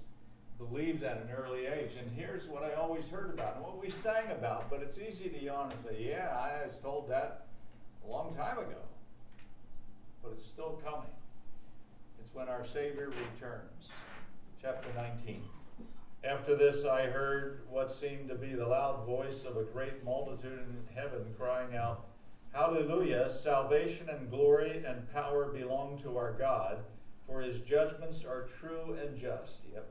believed 0.57 1.03
at 1.03 1.17
an 1.17 1.29
early 1.31 1.67
age, 1.67 1.95
and 1.97 2.11
here's 2.17 2.49
what 2.49 2.63
I 2.63 2.73
always 2.73 3.07
heard 3.07 3.33
about 3.33 3.55
and 3.55 3.63
what 3.63 3.81
we 3.81 3.89
sang 3.89 4.29
about, 4.31 4.69
but 4.69 4.81
it's 4.81 4.99
easy 4.99 5.29
to 5.29 5.41
yawn 5.41 5.71
and 5.71 5.79
say, 5.79 6.05
yeah, 6.09 6.35
I 6.37 6.65
was 6.67 6.77
told 6.79 7.09
that 7.09 7.47
a 8.05 8.11
long 8.11 8.35
time 8.35 8.57
ago. 8.57 8.81
But 10.21 10.33
it's 10.33 10.45
still 10.45 10.81
coming. 10.83 11.07
It's 12.29 12.35
when 12.35 12.47
our 12.47 12.63
Savior 12.63 13.07
returns. 13.07 13.89
Chapter 14.61 14.89
19. 14.95 15.41
After 16.23 16.55
this, 16.55 16.85
I 16.85 17.07
heard 17.07 17.61
what 17.67 17.89
seemed 17.89 18.29
to 18.29 18.35
be 18.35 18.53
the 18.53 18.67
loud 18.67 19.03
voice 19.03 19.45
of 19.45 19.57
a 19.57 19.63
great 19.63 20.03
multitude 20.03 20.59
in 20.59 20.95
heaven 20.95 21.33
crying 21.39 21.75
out, 21.75 22.05
Hallelujah! 22.53 23.27
Salvation 23.31 24.09
and 24.09 24.29
glory 24.29 24.83
and 24.85 25.11
power 25.11 25.45
belong 25.45 25.97
to 26.03 26.17
our 26.17 26.33
God, 26.33 26.83
for 27.25 27.41
his 27.41 27.61
judgments 27.61 28.23
are 28.23 28.43
true 28.59 28.95
and 29.01 29.17
just. 29.17 29.63
Yep. 29.73 29.87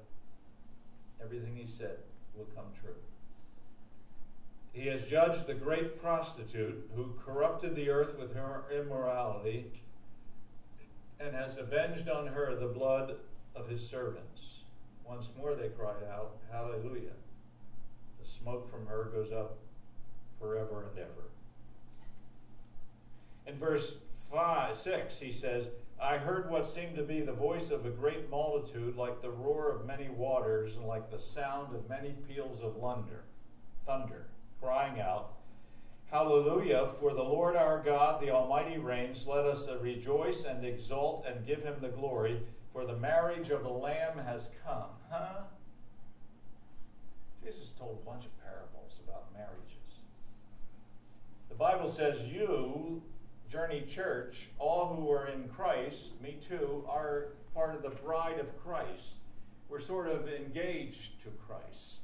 Everything 1.20 1.57
he 1.57 1.66
said 1.66 1.96
will 2.37 2.48
come 2.55 2.66
true. 2.81 2.94
He 4.72 4.87
has 4.87 5.03
judged 5.07 5.48
the 5.48 5.55
great 5.55 6.01
prostitute 6.01 6.88
who 6.94 7.14
corrupted 7.18 7.74
the 7.74 7.90
earth 7.90 8.16
with 8.16 8.33
her 8.37 8.62
immorality 8.72 9.72
and 11.20 11.35
has 11.35 11.57
avenged 11.57 12.09
on 12.09 12.26
her 12.26 12.54
the 12.54 12.66
blood 12.66 13.16
of 13.54 13.68
his 13.68 13.87
servants. 13.87 14.62
Once 15.04 15.33
more 15.38 15.54
they 15.54 15.68
cried 15.68 16.04
out, 16.11 16.37
Hallelujah. 16.50 17.16
The 18.20 18.26
smoke 18.26 18.66
from 18.66 18.87
her 18.87 19.11
goes 19.12 19.33
up 19.33 19.59
forever 20.38 20.88
and 20.90 20.98
ever. 20.98 21.28
In 23.46 23.57
verse 23.57 23.96
five, 24.12 24.76
6, 24.76 25.18
he 25.18 25.33
says, 25.33 25.70
I 26.00 26.18
heard 26.18 26.50
what 26.50 26.66
seemed 26.66 26.94
to 26.96 27.02
be 27.02 27.22
the 27.22 27.33
voice 27.33 27.70
of 27.70 27.87
a 27.87 27.90
great 27.90 28.31
multitude, 28.31 28.94
like 28.94 29.20
the 29.20 29.31
roar 29.31 29.70
of 29.70 29.87
many 29.87 30.09
waters, 30.09 30.76
and 30.76 30.87
like 30.87 31.11
the 31.11 31.18
sound 31.18 31.74
of 31.74 31.88
many 31.88 32.14
peals 32.28 32.61
of 32.61 32.78
thunder, 32.78 33.24
thunder, 33.85 34.26
crying 34.61 35.00
out, 35.00 35.38
Hallelujah, 36.11 36.87
for 36.87 37.12
the 37.12 37.23
Lord 37.23 37.55
our 37.55 37.83
God, 37.83 38.18
the 38.18 38.31
Almighty 38.31 38.79
reigns. 38.79 39.27
Let 39.27 39.44
us 39.44 39.68
rejoice 39.83 40.44
and 40.44 40.64
exult 40.64 41.27
and 41.29 41.47
give 41.47 41.62
him 41.62 41.75
the 41.83 41.90
glory, 41.90 42.40
for 42.73 42.87
the 42.87 42.97
marriage 42.97 43.51
of 43.51 43.62
the 43.62 43.68
Lamb 43.68 44.16
has 44.25 44.49
come. 44.64 44.88
Huh? 45.11 45.40
Jesus 47.44 47.73
told 47.79 47.99
a 48.03 48.11
bunch 48.11 48.25
of 48.25 48.31
parables 48.42 49.01
about 49.07 49.25
marriages. 49.35 50.01
The 51.51 51.55
Bible 51.55 51.88
says, 51.88 52.25
You, 52.25 53.03
Journey 53.51 53.83
Church, 53.83 54.49
all 54.59 54.94
who 54.94 55.11
are 55.11 55.27
in 55.27 55.47
Christ, 55.49 56.18
me 56.23 56.38
too, 56.40 56.87
are 56.88 57.33
part 57.55 57.75
of 57.75 57.83
the 57.83 57.90
bride 57.90 58.38
of 58.38 58.59
Christ. 58.64 59.16
We're 59.68 59.79
sort 59.79 60.09
of 60.09 60.27
engaged 60.27 61.21
to 61.21 61.29
Christ. 61.47 62.01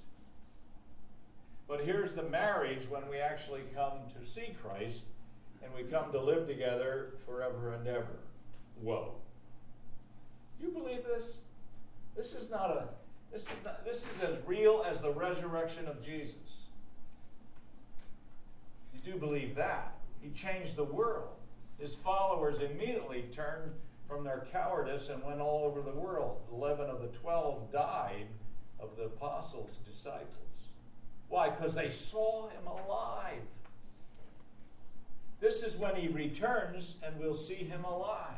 But 1.75 1.85
here's 1.85 2.13
the 2.13 2.23
marriage 2.23 2.89
when 2.89 3.03
we 3.11 3.19
actually 3.19 3.63
come 3.75 3.95
to 4.17 4.25
see 4.25 4.55
Christ 4.63 5.03
and 5.61 5.75
we 5.75 5.83
come 5.83 6.13
to 6.13 6.21
live 6.21 6.47
together 6.47 7.15
forever 7.27 7.73
and 7.73 7.89
ever. 7.89 8.21
Whoa. 8.81 9.17
Do 10.57 10.67
you 10.67 10.73
believe 10.73 11.03
this? 11.03 11.39
This 12.17 12.33
is 12.33 12.49
not 12.49 12.71
a 12.71 12.85
this 13.33 13.51
is 13.51 13.65
not 13.65 13.85
this 13.85 14.07
is 14.09 14.21
as 14.21 14.41
real 14.47 14.85
as 14.89 15.01
the 15.01 15.11
resurrection 15.11 15.89
of 15.89 16.01
Jesus. 16.01 16.69
You 18.95 19.13
do 19.13 19.19
believe 19.19 19.57
that. 19.57 19.97
He 20.21 20.31
changed 20.31 20.77
the 20.77 20.85
world. 20.85 21.35
His 21.81 21.97
followers 21.97 22.61
immediately 22.61 23.25
turned 23.33 23.73
from 24.07 24.23
their 24.23 24.47
cowardice 24.53 25.09
and 25.09 25.21
went 25.25 25.41
all 25.41 25.65
over 25.65 25.83
the 25.83 25.99
world. 25.99 26.41
Eleven 26.53 26.89
of 26.89 27.03
the 27.03 27.09
twelve 27.09 27.73
died 27.73 28.29
of 28.79 28.97
the 28.97 29.07
apostles' 29.07 29.81
disciples. 29.85 30.44
Why? 31.35 31.51
Because 31.51 31.75
they 31.75 31.89
saw 31.89 32.47
him 32.47 32.65
alive. 32.69 33.43
This 35.41 35.65
is 35.65 35.77
when 35.77 35.97
he 35.97 36.07
returns 36.07 36.95
and 37.03 37.19
we'll 37.19 37.35
see 37.35 37.57
him 37.57 37.83
alive. 37.83 38.37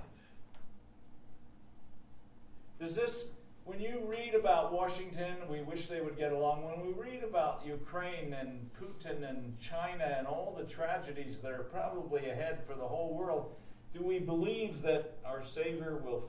Does 2.81 2.97
this, 2.97 3.29
when 3.67 3.81
you 3.81 4.01
read 4.07 4.35
about 4.35 4.73
Washington, 4.73 5.37
we 5.47 5.61
wish 5.61 5.89
they 5.89 6.01
would 6.01 6.17
get 6.17 6.33
along. 6.33 6.65
When 6.65 6.87
we 6.87 6.95
read 6.95 7.23
about 7.23 7.61
Ukraine 7.67 8.33
and 8.33 8.71
Putin 8.81 9.29
and 9.29 9.61
China 9.61 10.15
and 10.17 10.27
all 10.27 10.57
the 10.57 10.65
tragedies 10.65 11.41
that 11.41 11.53
are 11.53 11.65
probably 11.65 12.31
ahead 12.31 12.65
for 12.65 12.73
the 12.73 12.89
whole 12.89 13.15
world, 13.15 13.57
do 13.93 14.03
we 14.03 14.21
believe 14.21 14.81
that 14.81 15.19
our 15.23 15.45
Savior 15.45 16.01
will 16.03 16.21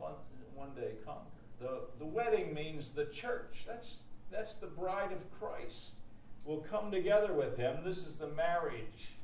one 0.54 0.72
day 0.76 0.96
conquer? 1.06 1.22
The, 1.62 1.84
the 1.98 2.06
wedding 2.06 2.54
means 2.54 2.90
the 2.90 3.06
church. 3.06 3.64
That's, 3.66 4.02
that's 4.30 4.56
the 4.56 4.68
bride 4.68 5.14
of 5.14 5.32
Christ 5.32 5.94
will 6.48 6.60
come 6.60 6.90
together 6.90 7.34
with 7.34 7.58
him. 7.58 7.78
This 7.84 7.98
is 7.98 8.16
the 8.16 8.30
marriage. 8.30 9.16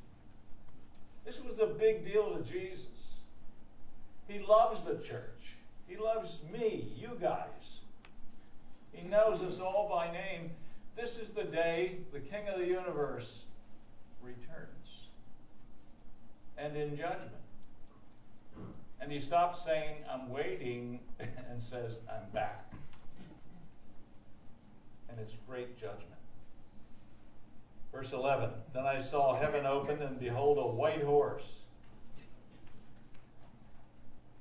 This 1.25 1.41
was 1.41 1.59
a 1.59 1.67
big 1.67 2.03
deal 2.03 2.35
to 2.35 2.43
Jesus. 2.43 3.21
He 4.27 4.39
loves 4.39 4.83
the 4.83 4.95
church. 4.95 5.55
He 5.87 5.95
loves 5.95 6.41
me, 6.51 6.91
you 6.97 7.17
guys. 7.19 7.79
He 8.91 9.07
knows 9.07 9.41
us 9.41 9.59
all 9.59 9.87
by 9.89 10.11
name. 10.11 10.51
This 10.95 11.17
is 11.17 11.31
the 11.31 11.45
day 11.45 11.97
the 12.11 12.19
King 12.19 12.47
of 12.49 12.59
the 12.59 12.67
universe 12.67 13.45
returns. 14.21 15.07
And 16.57 16.75
in 16.75 16.95
judgment. 16.95 17.31
And 18.99 19.11
he 19.11 19.19
stops 19.19 19.63
saying, 19.63 19.95
I'm 20.09 20.29
waiting, 20.29 20.99
and 21.19 21.61
says, 21.61 21.97
I'm 22.09 22.29
back. 22.33 22.71
And 25.09 25.19
it's 25.19 25.35
great 25.47 25.77
judgment. 25.77 26.12
Verse 27.93 28.11
11 28.11 28.49
Then 28.73 28.85
I 28.85 28.99
saw 28.99 29.35
heaven 29.35 29.65
open, 29.65 30.01
and 30.01 30.19
behold, 30.19 30.57
a 30.57 30.67
white 30.67 31.03
horse. 31.03 31.65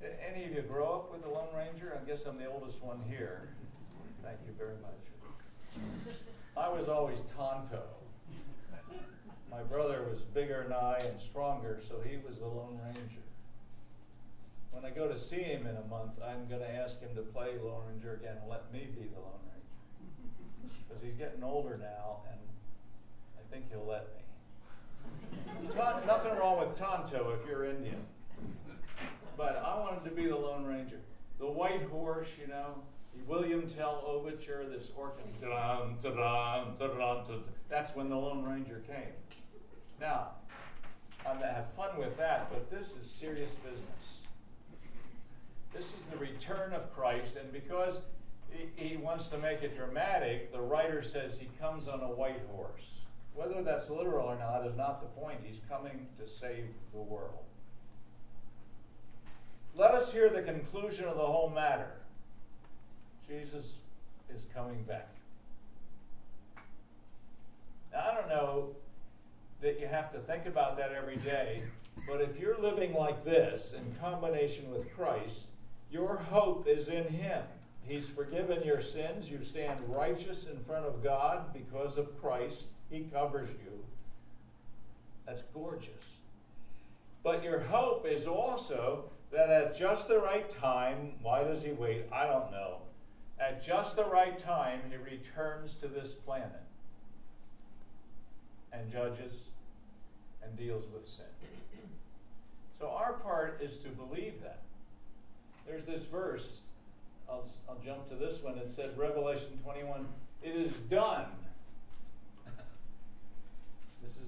Did 0.00 0.16
Any 0.26 0.44
of 0.44 0.52
you 0.52 0.62
grow 0.62 0.94
up 0.94 1.12
with 1.12 1.22
the 1.22 1.28
Lone 1.28 1.54
Ranger? 1.54 2.00
I 2.00 2.04
guess 2.08 2.24
I'm 2.24 2.38
the 2.38 2.46
oldest 2.46 2.82
one 2.82 3.00
here. 3.08 3.50
Thank 4.24 4.38
you 4.46 4.54
very 4.58 4.74
much. 4.82 5.84
I 6.56 6.68
was 6.68 6.88
always 6.88 7.22
Tonto. 7.36 7.82
My 9.50 9.62
brother 9.62 10.06
was 10.10 10.22
bigger 10.22 10.64
than 10.64 10.72
I 10.72 10.98
and 10.98 11.20
stronger, 11.20 11.78
so 11.86 12.00
he 12.00 12.16
was 12.26 12.38
the 12.38 12.46
Lone 12.46 12.80
Ranger. 12.82 13.20
When 14.70 14.84
I 14.86 14.90
go 14.90 15.06
to 15.06 15.18
see 15.18 15.42
him 15.42 15.66
in 15.66 15.76
a 15.76 15.86
month, 15.88 16.12
I'm 16.24 16.48
going 16.48 16.62
to 16.62 16.74
ask 16.74 16.98
him 17.00 17.14
to 17.14 17.20
play 17.20 17.50
Lone 17.62 17.82
Ranger 17.90 18.14
again 18.14 18.36
and 18.40 18.50
let 18.50 18.72
me 18.72 18.88
be 18.94 19.08
the 19.08 19.20
Lone 19.20 19.40
Ranger. 19.44 20.72
Because 20.88 21.02
he's 21.02 21.14
getting 21.14 21.44
older 21.44 21.76
now, 21.76 22.22
and 22.30 22.40
think 23.52 23.70
he'll 23.70 23.86
let 23.86 24.08
me. 24.16 25.68
nothing 26.06 26.34
wrong 26.36 26.58
with 26.58 26.78
Tonto 26.78 27.36
if 27.38 27.46
you're 27.46 27.66
Indian. 27.66 28.02
But 29.36 29.62
I 29.64 29.78
wanted 29.78 30.08
to 30.08 30.10
be 30.10 30.26
the 30.26 30.36
Lone 30.36 30.64
Ranger. 30.64 31.00
The 31.38 31.50
White 31.50 31.82
Horse, 31.82 32.28
you 32.40 32.46
know, 32.46 32.76
the 33.14 33.22
William 33.24 33.66
Tell 33.66 34.02
overture, 34.06 34.64
this 34.68 34.90
organ. 34.96 35.24
That's 37.68 37.94
when 37.94 38.08
the 38.08 38.16
Lone 38.16 38.42
Ranger 38.42 38.82
came. 38.86 39.12
Now, 40.00 40.30
I'm 41.26 41.36
going 41.36 41.48
to 41.48 41.54
have 41.54 41.70
fun 41.74 41.98
with 41.98 42.16
that, 42.16 42.48
but 42.50 42.70
this 42.70 42.96
is 42.96 43.10
serious 43.10 43.54
business. 43.56 44.26
This 45.74 45.94
is 45.94 46.06
the 46.06 46.16
return 46.16 46.72
of 46.72 46.90
Christ, 46.94 47.36
and 47.36 47.52
because 47.52 48.00
he 48.76 48.96
wants 48.96 49.28
to 49.28 49.38
make 49.38 49.62
it 49.62 49.76
dramatic, 49.76 50.52
the 50.52 50.60
writer 50.60 51.02
says 51.02 51.38
he 51.38 51.48
comes 51.60 51.86
on 51.88 52.00
a 52.00 52.08
white 52.08 52.40
horse. 52.50 53.01
Whether 53.34 53.62
that's 53.62 53.88
literal 53.90 54.26
or 54.26 54.38
not 54.38 54.66
is 54.66 54.76
not 54.76 55.00
the 55.00 55.20
point. 55.20 55.38
He's 55.44 55.60
coming 55.68 56.06
to 56.18 56.28
save 56.28 56.66
the 56.92 57.00
world. 57.00 57.44
Let 59.74 59.92
us 59.92 60.12
hear 60.12 60.28
the 60.28 60.42
conclusion 60.42 61.06
of 61.06 61.16
the 61.16 61.22
whole 61.22 61.48
matter. 61.48 61.92
Jesus 63.26 63.76
is 64.34 64.46
coming 64.54 64.82
back. 64.82 65.08
Now, 67.92 68.06
I 68.10 68.14
don't 68.14 68.28
know 68.28 68.70
that 69.62 69.80
you 69.80 69.86
have 69.86 70.12
to 70.12 70.18
think 70.18 70.46
about 70.46 70.76
that 70.76 70.92
every 70.92 71.16
day, 71.16 71.62
but 72.06 72.20
if 72.20 72.38
you're 72.38 72.58
living 72.58 72.92
like 72.94 73.24
this 73.24 73.74
in 73.74 73.94
combination 73.94 74.70
with 74.70 74.94
Christ, 74.94 75.46
your 75.90 76.16
hope 76.16 76.66
is 76.66 76.88
in 76.88 77.04
Him. 77.04 77.42
He's 77.84 78.08
forgiven 78.08 78.62
your 78.64 78.80
sins. 78.80 79.30
You 79.30 79.42
stand 79.42 79.78
righteous 79.88 80.46
in 80.46 80.58
front 80.58 80.86
of 80.86 81.02
God 81.02 81.52
because 81.52 81.98
of 81.98 82.20
Christ. 82.20 82.68
He 82.92 83.00
covers 83.04 83.48
you. 83.48 83.72
That's 85.26 85.42
gorgeous. 85.54 86.18
But 87.24 87.42
your 87.42 87.58
hope 87.58 88.06
is 88.06 88.26
also 88.26 89.04
that 89.32 89.48
at 89.48 89.76
just 89.76 90.08
the 90.08 90.18
right 90.18 90.46
time, 90.48 91.14
why 91.22 91.42
does 91.42 91.62
he 91.62 91.72
wait? 91.72 92.04
I 92.12 92.26
don't 92.26 92.50
know. 92.50 92.82
At 93.40 93.64
just 93.64 93.96
the 93.96 94.04
right 94.04 94.36
time, 94.36 94.80
he 94.90 94.96
returns 94.98 95.72
to 95.74 95.88
this 95.88 96.12
planet 96.12 96.62
and 98.74 98.92
judges 98.92 99.48
and 100.42 100.54
deals 100.58 100.84
with 100.92 101.08
sin. 101.08 101.24
So 102.78 102.90
our 102.90 103.14
part 103.14 103.60
is 103.62 103.78
to 103.78 103.88
believe 103.88 104.34
that. 104.42 104.60
There's 105.66 105.84
this 105.84 106.04
verse, 106.04 106.60
I'll, 107.28 107.46
I'll 107.68 107.78
jump 107.82 108.08
to 108.10 108.16
this 108.16 108.42
one. 108.42 108.58
It 108.58 108.70
said, 108.70 108.90
Revelation 108.98 109.56
21, 109.62 110.06
it 110.42 110.56
is 110.56 110.72
done. 110.90 111.26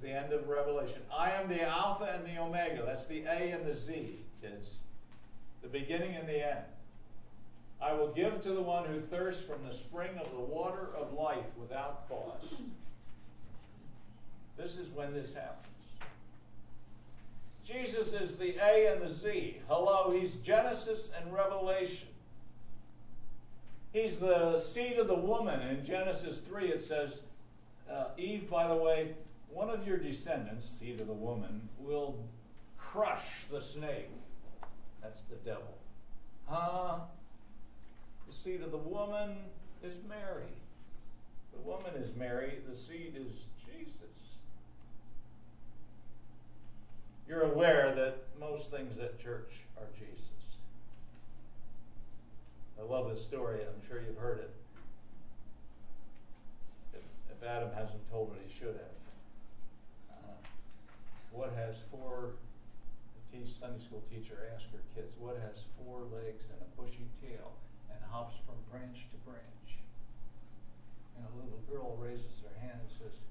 The 0.05 0.13
end 0.13 0.35
of 0.35 0.47
Revelation. 0.47 1.01
I 1.11 1.31
am 1.31 1.49
the 1.49 1.63
Alpha 1.63 2.05
and 2.15 2.27
the 2.27 2.39
Omega. 2.39 2.83
That's 2.85 3.07
the 3.07 3.23
A 3.23 3.53
and 3.53 3.65
the 3.65 3.75
Z, 3.75 4.21
kids. 4.43 4.75
The 5.63 5.69
beginning 5.69 6.15
and 6.15 6.29
the 6.29 6.47
end. 6.47 6.65
I 7.81 7.95
will 7.95 8.09
give 8.09 8.39
to 8.43 8.51
the 8.51 8.61
one 8.61 8.85
who 8.85 9.01
thirsts 9.01 9.41
from 9.41 9.65
the 9.67 9.73
spring 9.73 10.11
of 10.23 10.31
the 10.31 10.41
water 10.41 10.91
of 10.95 11.15
life 11.15 11.47
without 11.59 12.07
cost. 12.07 12.61
This 14.59 14.77
is 14.77 14.91
when 14.91 15.15
this 15.15 15.33
happens. 15.33 15.73
Jesus 17.65 18.13
is 18.13 18.37
the 18.37 18.57
A 18.63 18.93
and 18.93 19.01
the 19.01 19.09
Z. 19.09 19.57
Hello, 19.69 20.11
he's 20.11 20.35
Genesis 20.37 21.13
and 21.19 21.33
Revelation. 21.33 22.09
He's 23.95 24.19
the 24.19 24.59
seed 24.59 24.99
of 24.99 25.09
the 25.09 25.15
woman. 25.15 25.63
In 25.63 25.83
Genesis 25.83 26.41
3, 26.41 26.67
it 26.67 26.83
says, 26.83 27.23
uh, 27.91 28.09
Eve, 28.19 28.51
by 28.51 28.69
the 28.69 28.77
way, 28.77 29.15
one 29.55 29.71
of 29.71 29.87
your 29.87 29.97
descendants, 29.97 30.65
seed 30.67 31.01
of 31.01 31.07
the 31.07 31.13
woman, 31.13 31.69
will 31.79 32.19
crush 32.77 33.47
the 33.51 33.61
snake. 33.61 34.11
That's 35.01 35.23
the 35.23 35.37
devil. 35.37 35.79
Huh? 36.47 36.99
The 38.27 38.35
seed 38.35 38.63
of 38.63 38.73
the 38.73 38.79
woman 38.79 39.37
is 39.85 39.95
Mary. 40.09 40.51
The 41.53 41.61
woman 41.61 41.95
is 41.95 42.13
Mary, 42.17 42.59
the 42.69 42.75
seed 42.75 43.15
is 43.17 43.47
Jesus. 43.65 44.43
You're 47.29 47.43
aware 47.43 47.95
that 47.95 48.25
most 48.41 48.73
things 48.73 48.99
at 48.99 49.21
church 49.21 49.61
are 49.77 49.87
Jesus. 49.97 50.31
I 52.79 52.83
love 52.83 53.09
this 53.09 53.25
story. 53.25 53.61
I'm 53.61 53.89
sure 53.89 54.03
you've 54.03 54.19
heard 54.19 54.41
it. 54.41 54.51
If, 56.93 57.03
if 57.31 57.49
Adam 57.49 57.71
hasn't 57.73 58.11
told 58.11 58.33
it, 58.33 58.43
he 58.47 58.53
should 58.53 58.75
have 58.75 59.04
has 61.75 61.83
four, 61.91 62.35
teach, 63.33 63.51
Sunday 63.51 63.83
school 63.83 64.03
teacher 64.09 64.39
asked 64.55 64.67
her 64.71 64.79
kids, 64.95 65.17
what 65.19 65.37
has 65.43 65.65
four 65.77 66.07
legs 66.15 66.47
and 66.47 66.63
a 66.63 66.81
bushy 66.81 67.09
tail 67.21 67.51
and 67.91 67.99
hops 68.09 68.37
from 68.47 68.55
branch 68.71 69.09
to 69.11 69.17
branch? 69.29 69.83
And 71.17 71.27
a 71.27 71.35
little 71.43 71.59
girl 71.69 71.99
raises 72.01 72.43
her 72.47 72.61
hand 72.61 72.79
and 72.81 72.89
says, 72.89 73.25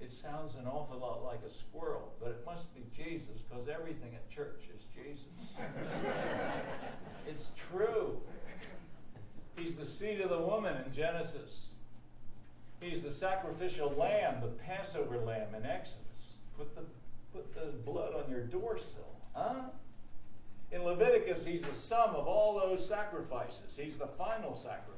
it 0.00 0.10
sounds 0.10 0.56
an 0.56 0.66
awful 0.66 0.98
lot 0.98 1.22
like 1.24 1.40
a 1.46 1.50
squirrel, 1.50 2.12
but 2.20 2.30
it 2.30 2.42
must 2.44 2.74
be 2.74 2.82
Jesus 2.92 3.38
because 3.48 3.68
everything 3.68 4.14
at 4.14 4.28
church 4.28 4.64
is 4.76 4.86
Jesus. 4.92 5.54
it's 7.28 7.52
true. 7.56 8.18
He's 9.56 9.76
the 9.76 9.86
seed 9.86 10.20
of 10.20 10.30
the 10.30 10.40
woman 10.40 10.74
in 10.84 10.92
Genesis. 10.92 11.68
He's 12.80 13.00
the 13.00 13.12
sacrificial 13.12 13.90
lamb, 13.92 14.42
the 14.42 14.48
Passover 14.48 15.18
lamb 15.18 15.54
in 15.54 15.64
Exodus. 15.64 16.34
Put 16.58 16.74
the, 16.74 16.82
put 17.36 17.54
the 17.54 17.72
blood 17.90 18.14
on 18.14 18.30
your 18.30 18.42
doorsill. 18.42 19.04
Huh? 19.34 19.62
In 20.72 20.82
Leviticus, 20.82 21.44
he's 21.44 21.62
the 21.62 21.74
sum 21.74 22.10
of 22.10 22.26
all 22.26 22.58
those 22.58 22.86
sacrifices. 22.86 23.76
He's 23.78 23.96
the 23.96 24.06
final 24.06 24.54
sacrifice. 24.54 24.92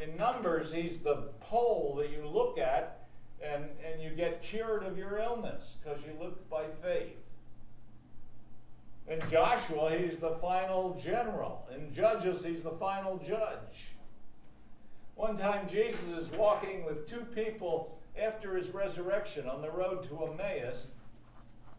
In 0.00 0.16
Numbers, 0.16 0.72
he's 0.72 1.00
the 1.00 1.28
pole 1.40 1.94
that 1.98 2.10
you 2.10 2.26
look 2.26 2.58
at 2.58 3.06
and, 3.42 3.64
and 3.84 4.02
you 4.02 4.10
get 4.10 4.42
cured 4.42 4.82
of 4.82 4.96
your 4.96 5.18
illness 5.18 5.78
because 5.82 6.00
you 6.04 6.12
look 6.20 6.48
by 6.48 6.64
faith. 6.82 7.16
In 9.08 9.20
Joshua, 9.28 9.96
he's 9.96 10.18
the 10.18 10.30
final 10.30 10.98
general. 11.02 11.66
In 11.74 11.92
Judges, 11.92 12.44
he's 12.44 12.62
the 12.62 12.72
final 12.72 13.18
judge. 13.18 13.92
One 15.14 15.36
time, 15.36 15.68
Jesus 15.68 16.08
is 16.12 16.30
walking 16.32 16.84
with 16.84 17.08
two 17.08 17.20
people 17.20 17.95
after 18.20 18.56
his 18.56 18.70
resurrection 18.70 19.48
on 19.48 19.62
the 19.62 19.70
road 19.70 20.02
to 20.04 20.24
Emmaus, 20.24 20.88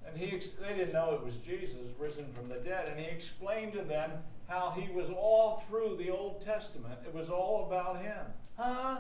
and 0.06 0.18
he, 0.18 0.30
they 0.62 0.76
didn't 0.76 0.94
know 0.94 1.14
it 1.14 1.24
was 1.24 1.38
Jesus 1.38 1.94
risen 2.00 2.26
from 2.32 2.48
the 2.48 2.56
dead, 2.56 2.88
and 2.88 3.00
he 3.00 3.06
explained 3.08 3.74
to 3.74 3.82
them 3.82 4.12
how 4.48 4.72
he 4.72 4.92
was 4.94 5.10
all 5.10 5.64
through 5.68 5.98
the 5.98 6.10
Old 6.10 6.42
Testament. 6.42 7.00
It 7.06 7.14
was 7.14 7.30
all 7.30 7.66
about 7.68 8.02
him. 8.02 8.26
Huh? 8.58 9.00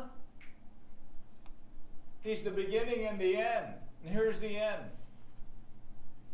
He's 2.21 2.43
the 2.43 2.51
beginning 2.51 3.05
and 3.05 3.19
the 3.19 3.37
end. 3.37 3.67
And 4.03 4.13
here's 4.13 4.39
the 4.39 4.57
end. 4.57 4.83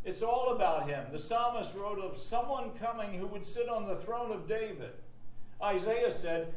It's 0.04 0.22
all 0.22 0.56
about 0.56 0.89
him. 0.89 1.06
The 1.12 1.20
psalmist 1.20 1.76
wrote 1.76 2.00
of 2.00 2.18
someone 2.18 2.72
coming 2.82 3.13
who 3.13 3.28
would 3.28 3.46
sit 3.46 3.70
on 3.70 3.86
the 3.86 3.96
throne 3.96 4.32
of 4.32 4.48
David. 4.48 4.92
Isaiah 5.62 6.12
said, 6.12 6.54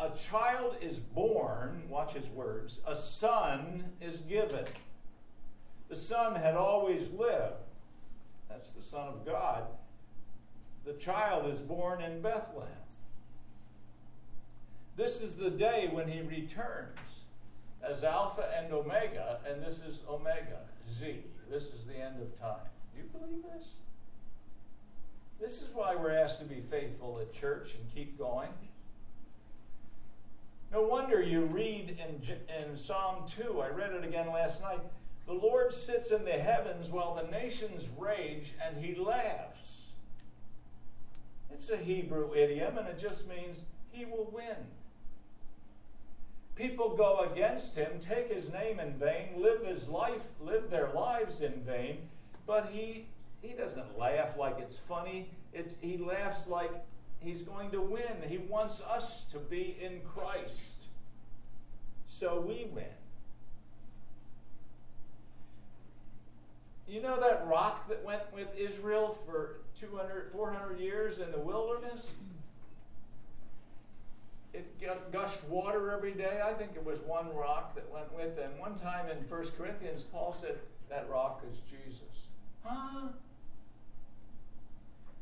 a, 0.00 0.10
child 0.16 0.76
is 0.80 0.98
born, 0.98 1.82
watch 1.88 2.12
his 2.12 2.28
words, 2.30 2.80
a 2.86 2.94
son 2.94 3.84
is 4.00 4.18
given. 4.20 4.64
The 5.88 5.96
son 5.96 6.34
had 6.34 6.54
always 6.54 7.02
lived. 7.10 7.54
That's 8.48 8.70
the 8.70 8.82
Son 8.82 9.08
of 9.08 9.24
God. 9.24 9.64
The 10.84 10.94
child 10.94 11.50
is 11.50 11.60
born 11.60 12.00
in 12.00 12.20
Bethlehem. 12.20 12.68
This 14.96 15.20
is 15.20 15.34
the 15.34 15.50
day 15.50 15.88
when 15.92 16.08
he 16.08 16.22
returns 16.22 16.98
as 17.82 18.02
Alpha 18.02 18.50
and 18.58 18.72
Omega, 18.72 19.38
and 19.48 19.62
this 19.62 19.80
is 19.80 20.00
Omega, 20.08 20.60
Z. 20.90 21.22
This 21.48 21.66
is 21.66 21.86
the 21.86 21.96
end 21.96 22.20
of 22.20 22.38
time. 22.40 22.66
Do 22.94 23.02
you 23.02 23.08
believe 23.08 23.44
this? 23.54 23.76
This 25.40 25.62
is 25.62 25.70
why 25.72 25.94
we're 25.94 26.16
asked 26.16 26.40
to 26.40 26.44
be 26.44 26.60
faithful 26.60 27.20
at 27.20 27.32
church 27.32 27.74
and 27.74 27.94
keep 27.94 28.18
going. 28.18 28.48
No 30.70 30.82
wonder 30.82 31.22
you 31.22 31.44
read 31.44 31.98
in, 31.98 32.66
in 32.68 32.76
Psalm 32.76 33.24
2, 33.26 33.60
I 33.60 33.68
read 33.68 33.92
it 33.92 34.04
again 34.04 34.30
last 34.30 34.60
night. 34.60 34.80
The 35.26 35.32
Lord 35.32 35.72
sits 35.72 36.10
in 36.10 36.24
the 36.24 36.32
heavens 36.32 36.90
while 36.90 37.14
the 37.14 37.30
nations 37.30 37.88
rage, 37.98 38.54
and 38.64 38.82
he 38.82 38.94
laughs. 38.94 39.92
It's 41.50 41.70
a 41.70 41.76
Hebrew 41.76 42.34
idiom, 42.34 42.78
and 42.78 42.86
it 42.86 42.98
just 42.98 43.28
means 43.28 43.64
he 43.90 44.04
will 44.04 44.30
win. 44.32 44.56
People 46.54 46.96
go 46.96 47.30
against 47.32 47.74
him, 47.74 47.98
take 48.00 48.32
his 48.32 48.50
name 48.50 48.80
in 48.80 48.92
vain, 48.94 49.30
live 49.36 49.64
his 49.64 49.88
life, 49.88 50.30
live 50.40 50.70
their 50.70 50.90
lives 50.92 51.40
in 51.40 51.52
vain, 51.62 52.08
but 52.46 52.68
he 52.72 53.06
he 53.40 53.52
doesn't 53.52 53.96
laugh 53.96 54.36
like 54.36 54.58
it's 54.58 54.76
funny. 54.76 55.30
It, 55.52 55.76
he 55.80 55.96
laughs 55.96 56.48
like 56.48 56.72
he's 57.20 57.42
going 57.42 57.70
to 57.70 57.80
win. 57.80 58.22
He 58.26 58.38
wants 58.38 58.80
us 58.80 59.24
to 59.32 59.38
be 59.38 59.76
in 59.80 60.00
Christ. 60.00 60.84
So 62.06 62.40
we 62.40 62.66
win. 62.72 62.84
You 66.86 67.02
know 67.02 67.20
that 67.20 67.46
rock 67.46 67.88
that 67.88 68.02
went 68.02 68.22
with 68.32 68.48
Israel 68.56 69.16
for 69.26 69.60
200, 69.78 70.32
400 70.32 70.80
years 70.80 71.18
in 71.18 71.30
the 71.30 71.38
wilderness? 71.38 72.14
it 74.54 75.12
gushed 75.12 75.44
water 75.44 75.90
every 75.90 76.12
day. 76.12 76.40
I 76.44 76.52
think 76.52 76.72
it 76.74 76.84
was 76.84 77.00
one 77.00 77.34
rock 77.34 77.74
that 77.74 77.90
went 77.92 78.12
with 78.14 78.36
them. 78.36 78.50
One 78.58 78.74
time 78.74 79.06
in 79.08 79.16
1 79.16 79.46
Corinthians, 79.56 80.02
Paul 80.02 80.32
said, 80.32 80.58
That 80.88 81.08
rock 81.08 81.42
is 81.48 81.60
Jesus. 81.60 82.28
Huh? 82.64 83.08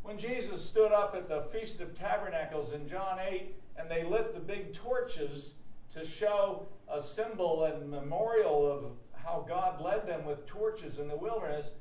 When 0.06 0.18
Jesus 0.18 0.64
stood 0.64 0.92
up 0.92 1.16
at 1.16 1.28
the 1.28 1.42
Feast 1.42 1.80
of 1.80 1.92
Tabernacles 1.92 2.72
in 2.72 2.88
John 2.88 3.18
8 3.28 3.52
and 3.76 3.90
they 3.90 4.04
lit 4.04 4.32
the 4.32 4.38
big 4.38 4.72
torches 4.72 5.54
to 5.92 6.06
show 6.06 6.68
a 6.88 7.00
symbol 7.00 7.64
and 7.64 7.90
memorial 7.90 8.70
of 8.70 8.92
how 9.12 9.44
God 9.48 9.80
led 9.80 10.06
them 10.06 10.24
with 10.24 10.46
torches 10.46 11.00
in 11.00 11.08
the 11.08 11.16
wilderness, 11.16 11.72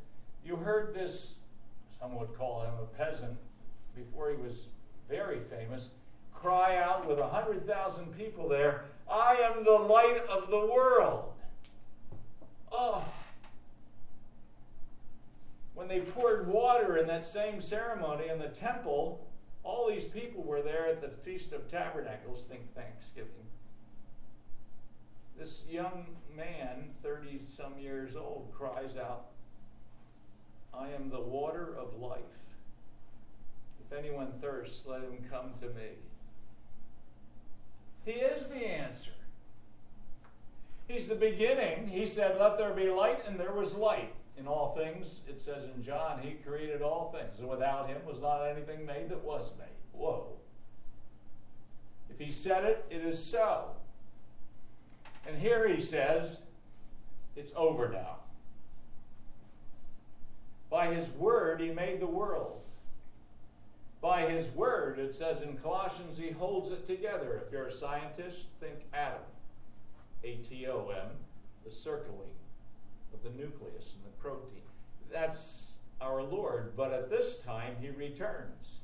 you 0.43 0.55
heard 0.55 0.95
this, 0.95 1.35
some 1.87 2.15
would 2.15 2.33
call 2.33 2.63
him 2.63 2.73
a 2.81 2.97
peasant 2.97 3.37
before 3.95 4.31
he 4.31 4.37
was 4.37 4.69
very 5.07 5.39
famous 5.39 5.89
cry 6.33 6.77
out 6.77 7.07
with 7.07 7.19
a 7.19 7.27
100,000 7.27 8.17
people 8.17 8.49
there, 8.49 8.85
I 9.07 9.35
am 9.35 9.63
the 9.63 9.71
light 9.71 10.17
of 10.27 10.49
the 10.49 10.65
world. 10.65 11.31
Oh. 12.71 13.05
When 15.75 15.89
they 15.89 15.99
poured 15.99 16.47
water 16.47 16.97
in 16.97 17.05
that 17.07 17.23
same 17.23 17.59
ceremony 17.59 18.29
in 18.29 18.39
the 18.39 18.47
temple, 18.47 19.27
all 19.63 19.89
these 19.89 20.05
people 20.05 20.41
were 20.41 20.61
there 20.61 20.87
at 20.87 21.01
the 21.01 21.09
Feast 21.09 21.51
of 21.51 21.67
Tabernacles, 21.67 22.45
think 22.45 22.73
Thanksgiving. 22.73 23.29
This 25.37 25.65
young 25.69 26.05
man, 26.35 26.91
30 27.03 27.41
some 27.47 27.77
years 27.77 28.15
old, 28.15 28.51
cries 28.53 28.95
out, 28.95 29.25
I 30.73 30.89
am 30.89 31.09
the 31.09 31.19
water 31.19 31.75
of 31.77 31.99
life. 31.99 32.21
If 33.85 33.97
anyone 33.97 34.31
thirsts, 34.39 34.85
let 34.85 35.01
him 35.01 35.17
come 35.29 35.51
to 35.61 35.67
me. 35.67 35.91
He 38.05 38.11
is 38.11 38.47
the 38.47 38.65
answer. 38.65 39.11
He's 40.87 41.07
the 41.07 41.15
beginning. 41.15 41.87
He 41.87 42.05
said, 42.05 42.39
Let 42.39 42.57
there 42.57 42.73
be 42.73 42.89
light, 42.89 43.21
and 43.27 43.39
there 43.39 43.51
was 43.51 43.75
light. 43.75 44.13
In 44.37 44.47
all 44.47 44.75
things, 44.75 45.21
it 45.29 45.39
says 45.39 45.63
in 45.63 45.83
John, 45.83 46.19
He 46.21 46.31
created 46.31 46.81
all 46.81 47.15
things, 47.17 47.39
and 47.39 47.47
without 47.47 47.87
Him 47.87 47.97
was 48.05 48.19
not 48.19 48.45
anything 48.45 48.85
made 48.85 49.09
that 49.09 49.23
was 49.23 49.53
made. 49.57 49.67
Whoa. 49.93 50.33
If 52.09 52.19
He 52.19 52.31
said 52.31 52.65
it, 52.65 52.85
it 52.89 53.03
is 53.05 53.23
so. 53.23 53.71
And 55.27 55.37
here 55.37 55.67
He 55.67 55.79
says, 55.79 56.41
It's 57.35 57.53
over 57.55 57.89
now. 57.89 58.17
By 60.69 60.93
His 60.93 61.09
word, 61.11 61.61
He 61.61 61.71
made 61.71 61.99
the 61.99 62.07
world 62.07 62.61
by 64.05 64.29
his 64.29 64.51
word, 64.51 64.99
it 64.99 65.15
says 65.15 65.41
in 65.41 65.57
Colossians, 65.57 66.15
he 66.15 66.29
holds 66.29 66.69
it 66.69 66.85
together. 66.85 67.41
If 67.43 67.51
you're 67.51 67.65
a 67.65 67.71
scientist, 67.71 68.45
think 68.59 68.85
atom. 68.93 69.23
A 70.23 70.35
T 70.35 70.67
O 70.67 70.89
M, 70.89 71.07
the 71.63 71.71
circling 71.71 72.29
the 73.25 73.31
nucleus 73.31 73.95
and 73.95 74.05
the 74.05 74.17
protein. 74.21 74.61
That's 75.11 75.73
our 75.99 76.23
Lord, 76.23 76.73
but 76.77 76.93
at 76.93 77.09
this 77.09 77.37
time 77.37 77.75
he 77.81 77.89
returns. 77.89 78.79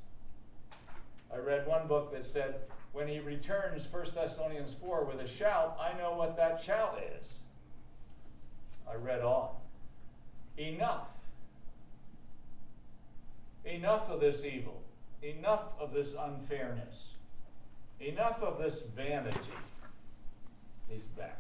I 1.34 1.38
read 1.38 1.66
one 1.66 1.88
book 1.88 2.12
that 2.12 2.26
said, 2.26 2.56
when 2.92 3.08
he 3.08 3.20
returns, 3.20 3.88
1 3.90 4.06
Thessalonians 4.14 4.74
4, 4.74 5.06
with 5.06 5.20
a 5.20 5.28
shout, 5.28 5.78
I 5.80 5.98
know 5.98 6.14
what 6.14 6.36
that 6.36 6.62
shout 6.62 7.02
is. 7.18 7.42
I 8.90 8.96
read 8.96 9.22
on. 9.22 9.50
Enough. 10.58 11.16
Enough 13.64 14.10
of 14.10 14.20
this 14.20 14.44
evil. 14.44 14.82
Enough 15.22 15.74
of 15.80 15.94
this 15.94 16.16
unfairness. 16.20 17.14
Enough 18.02 18.44
of 18.44 18.60
this 18.60 18.82
vanity. 18.82 19.40
He's 20.90 21.06
back. 21.06 21.40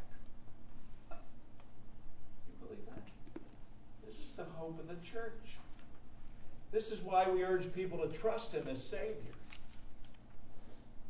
You 1.09 2.65
believe 2.65 2.85
that? 2.85 3.09
This 4.05 4.19
is 4.25 4.33
the 4.33 4.45
hope 4.71 4.79
of 4.79 4.87
the 4.87 5.05
church. 5.05 5.57
This 6.71 6.91
is 6.91 7.01
why 7.01 7.29
we 7.29 7.43
urge 7.43 7.73
people 7.73 7.97
to 7.99 8.07
trust 8.07 8.53
Him 8.53 8.67
as 8.69 8.81
Savior. 8.81 9.15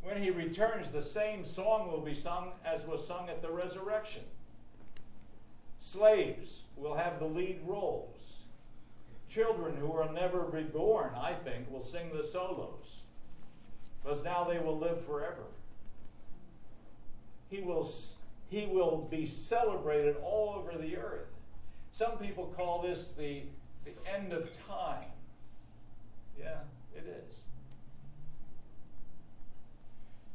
When 0.04 0.22
He 0.22 0.32
returns, 0.32 0.90
the 0.90 1.04
same 1.04 1.44
song 1.44 1.92
will 1.92 2.02
be 2.02 2.14
sung 2.14 2.54
as 2.66 2.88
was 2.88 3.06
sung 3.06 3.30
at 3.30 3.42
the 3.42 3.52
resurrection. 3.52 4.24
Slaves 5.80 6.64
will 6.76 6.96
have 6.96 7.20
the 7.20 7.26
lead 7.26 7.60
roles. 7.66 8.40
Children 9.30 9.78
who 9.78 9.94
are 9.94 10.12
never 10.12 10.42
reborn, 10.42 11.12
I 11.16 11.34
think, 11.34 11.72
will 11.72 11.82
sing 11.82 12.12
the 12.14 12.24
solos 12.24 13.02
because 14.02 14.24
now 14.24 14.44
they 14.44 14.60
will 14.60 14.78
live 14.78 15.00
forever. 15.06 15.44
He 17.50 17.62
will, 17.62 17.88
he 18.50 18.66
will 18.66 19.08
be 19.12 19.26
celebrated 19.26 20.16
all 20.24 20.56
over 20.58 20.78
the 20.78 20.98
earth. 20.98 21.31
Some 21.92 22.18
people 22.18 22.54
call 22.56 22.82
this 22.82 23.12
the, 23.12 23.44
the 23.86 23.92
end 24.10 24.34
of 24.34 24.50
time. 24.68 25.10
Yeah, 26.40 26.60
it 26.96 27.06
is. 27.28 27.42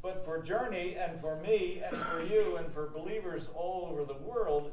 But 0.01 0.23
for 0.23 0.41
Journey 0.41 0.95
and 0.95 1.19
for 1.19 1.37
me 1.37 1.81
and 1.85 1.97
for 1.97 2.23
you 2.23 2.57
and 2.57 2.71
for 2.71 2.87
believers 2.87 3.49
all 3.55 3.89
over 3.91 4.05
the 4.05 4.17
world, 4.19 4.71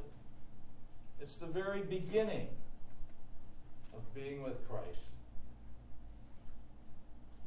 it's 1.20 1.38
the 1.38 1.46
very 1.46 1.80
beginning 1.80 2.48
of 3.94 4.14
being 4.14 4.42
with 4.42 4.68
Christ. 4.68 5.14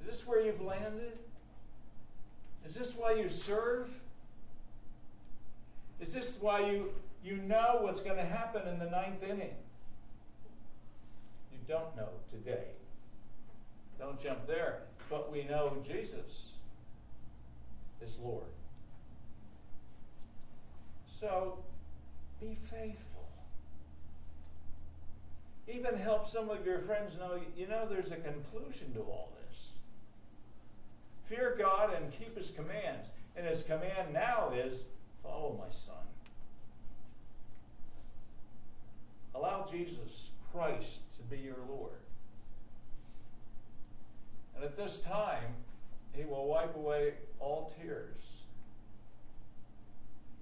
Is 0.01 0.07
this 0.07 0.27
where 0.27 0.41
you've 0.41 0.61
landed? 0.61 1.17
Is 2.65 2.75
this 2.75 2.97
why 2.97 3.13
you 3.13 3.29
serve? 3.29 4.01
Is 6.01 6.11
this 6.11 6.37
why 6.41 6.71
you, 6.71 6.91
you 7.27 7.37
know 7.37 7.79
what's 7.81 7.99
going 7.99 8.15
to 8.15 8.25
happen 8.25 8.65
in 8.67 8.79
the 8.79 8.89
ninth 8.89 9.21
inning? 9.21 9.55
You 11.51 11.59
don't 11.67 11.95
know 11.97 12.09
today. 12.31 12.67
Don't 13.99 14.19
jump 14.21 14.47
there. 14.47 14.83
But 15.09 15.31
we 15.31 15.43
know 15.43 15.77
Jesus 15.85 16.53
is 18.01 18.17
Lord. 18.23 18.43
So 21.05 21.59
be 22.39 22.55
faithful. 22.55 23.27
Even 25.67 25.97
help 25.97 26.29
some 26.29 26.49
of 26.49 26.65
your 26.65 26.79
friends 26.79 27.17
know, 27.17 27.39
you 27.57 27.67
know, 27.67 27.85
there's 27.89 28.11
a 28.11 28.17
conclusion 28.17 28.93
to 28.93 29.01
all 29.01 29.33
this. 29.49 29.69
Fear 31.23 31.55
God 31.59 31.93
and 31.93 32.09
keep 32.11 32.37
His 32.37 32.51
commands. 32.51 33.11
And 33.35 33.45
His 33.45 33.63
command 33.63 34.13
now 34.13 34.51
is 34.55 34.85
follow 35.21 35.59
my 35.61 35.69
Son. 35.69 36.06
Allow 39.37 39.67
Jesus 39.69 40.29
Christ 40.51 41.01
to 41.17 41.23
be 41.23 41.37
your 41.41 41.57
Lord. 41.69 41.91
And 44.55 44.63
at 44.63 44.75
this 44.75 44.99
time, 44.99 45.53
He 46.13 46.23
will 46.23 46.47
wipe 46.47 46.75
away 46.75 47.13
all 47.39 47.73
tears. 47.79 48.23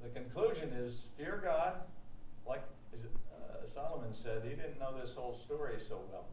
The 0.01 0.09
conclusion 0.09 0.69
is 0.69 1.01
fear 1.17 1.41
God, 1.43 1.73
like 2.47 2.63
uh, 2.93 3.65
Solomon 3.65 4.13
said, 4.13 4.43
he 4.43 4.51
didn't 4.51 4.79
know 4.79 4.93
this 4.99 5.13
whole 5.13 5.33
story 5.33 5.75
so 5.79 5.99
well. 6.11 6.25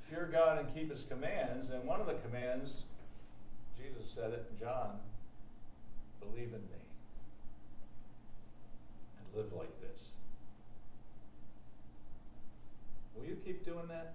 Fear 0.00 0.30
God 0.32 0.58
and 0.58 0.74
keep 0.74 0.90
His 0.90 1.04
commands. 1.04 1.70
And 1.70 1.84
one 1.84 2.00
of 2.00 2.06
the 2.06 2.14
commands, 2.14 2.84
Jesus 3.76 4.10
said 4.10 4.32
it 4.32 4.46
in 4.50 4.58
John 4.58 4.98
believe 6.20 6.48
in 6.48 6.60
me 6.60 6.82
and 9.18 9.36
live 9.36 9.52
like 9.52 9.80
this. 9.80 10.17
Will 13.18 13.28
you 13.28 13.36
keep 13.44 13.64
doing 13.64 13.88
that? 13.88 14.14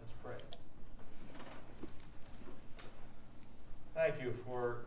Let's 0.00 0.12
pray. 0.22 0.34
Thank 3.94 4.22
you 4.22 4.32
for 4.32 4.78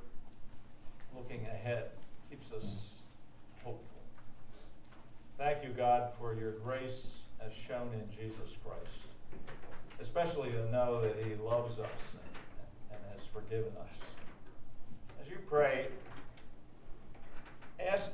looking 1.16 1.46
ahead. 1.46 1.90
Keeps 2.30 2.52
us 2.52 2.92
hopeful. 3.64 4.02
Thank 5.38 5.64
you, 5.64 5.70
God, 5.70 6.14
for 6.14 6.36
your 6.36 6.52
grace 6.52 7.26
as 7.46 7.54
shown 7.54 7.90
in 7.94 8.10
Jesus 8.16 8.58
Christ, 8.66 9.08
especially 10.00 10.52
to 10.52 10.72
know 10.72 11.02
that 11.02 11.16
He 11.24 11.36
loves 11.36 11.80
us 11.80 12.16
and, 12.16 12.98
and 12.98 13.00
has 13.14 13.26
forgiven 13.26 13.72
us. 13.80 14.00
As 15.22 15.30
you 15.30 15.38
pray, 15.48 15.88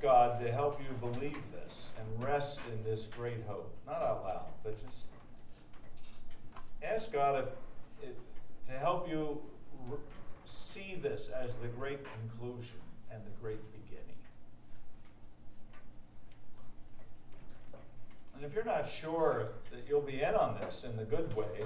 God 0.03 0.41
to 0.43 0.51
help 0.51 0.81
you 0.81 1.09
believe 1.09 1.41
this 1.53 1.91
and 1.97 2.23
rest 2.23 2.59
in 2.73 2.83
this 2.83 3.07
great 3.17 3.41
hope. 3.47 3.73
Not 3.87 4.01
out 4.01 4.23
loud, 4.25 4.45
but 4.61 4.85
just 4.85 5.05
ask 6.83 7.09
God 7.09 7.47
if, 8.01 8.09
if 8.09 8.67
to 8.67 8.77
help 8.77 9.09
you 9.09 9.41
see 10.43 10.99
this 11.01 11.29
as 11.29 11.51
the 11.61 11.69
great 11.69 11.99
conclusion 12.03 12.75
and 13.11 13.21
the 13.25 13.31
great 13.41 13.61
beginning. 13.71 14.17
And 18.35 18.43
if 18.43 18.53
you're 18.53 18.65
not 18.65 18.89
sure 18.89 19.51
that 19.71 19.85
you'll 19.87 20.01
be 20.01 20.21
in 20.21 20.35
on 20.35 20.59
this 20.59 20.83
in 20.83 20.97
the 20.97 21.05
good 21.05 21.33
way, 21.33 21.65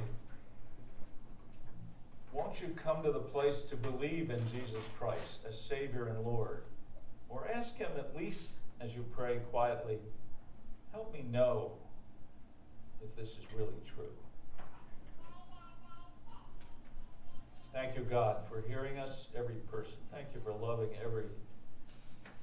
won't 2.31 2.61
you 2.61 2.67
come 2.75 3.01
to 3.01 3.11
the 3.11 3.19
place 3.19 3.63
to 3.63 3.75
believe 3.75 4.29
in 4.29 4.41
Jesus 4.53 4.83
Christ 4.95 5.41
as 5.47 5.59
Savior 5.59 6.09
and 6.09 6.23
Lord? 6.23 6.61
Or 7.29 7.47
ask 7.53 7.75
Him 7.75 7.91
at 7.97 8.15
least 8.15 8.53
as 8.79 8.93
you 8.93 9.05
pray 9.15 9.37
quietly, 9.51 9.99
help 10.91 11.13
me 11.13 11.25
know 11.31 11.73
if 13.03 13.15
this 13.15 13.37
is 13.37 13.45
really 13.55 13.79
true. 13.85 14.11
Thank 17.73 17.95
you, 17.95 18.01
God, 18.03 18.45
for 18.47 18.61
hearing 18.67 18.97
us, 18.97 19.27
every 19.35 19.55
person. 19.71 19.97
Thank 20.11 20.27
you 20.33 20.41
for 20.41 20.51
loving 20.51 20.89
every, 21.03 21.25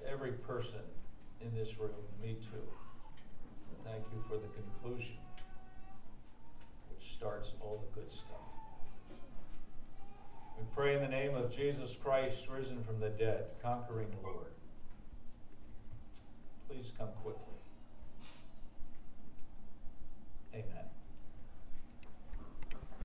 every 0.09 0.32
person 0.32 0.80
in 1.41 1.55
this 1.55 1.78
room, 1.78 1.91
me 2.22 2.37
too. 2.41 2.62
Thank 3.85 4.05
you 4.12 4.22
for 4.28 4.35
the 4.35 4.49
conclusion, 4.49 5.16
which 6.89 7.12
starts 7.12 7.55
all 7.61 7.85
the 7.85 8.01
good 8.01 8.11
stuff. 8.11 8.28
We 10.57 10.64
pray 10.74 10.95
in 10.95 11.03
the 11.03 11.09
name 11.09 11.35
of 11.35 11.55
Jesus 11.55 11.97
Christ, 12.01 12.49
risen 12.49 12.82
from 12.85 13.01
the 13.01 13.09
dead, 13.09 13.47
conquering 13.61 14.09
Lord. 14.22 14.53
Please 16.69 16.93
come 16.97 17.11
quickly. 17.23 17.53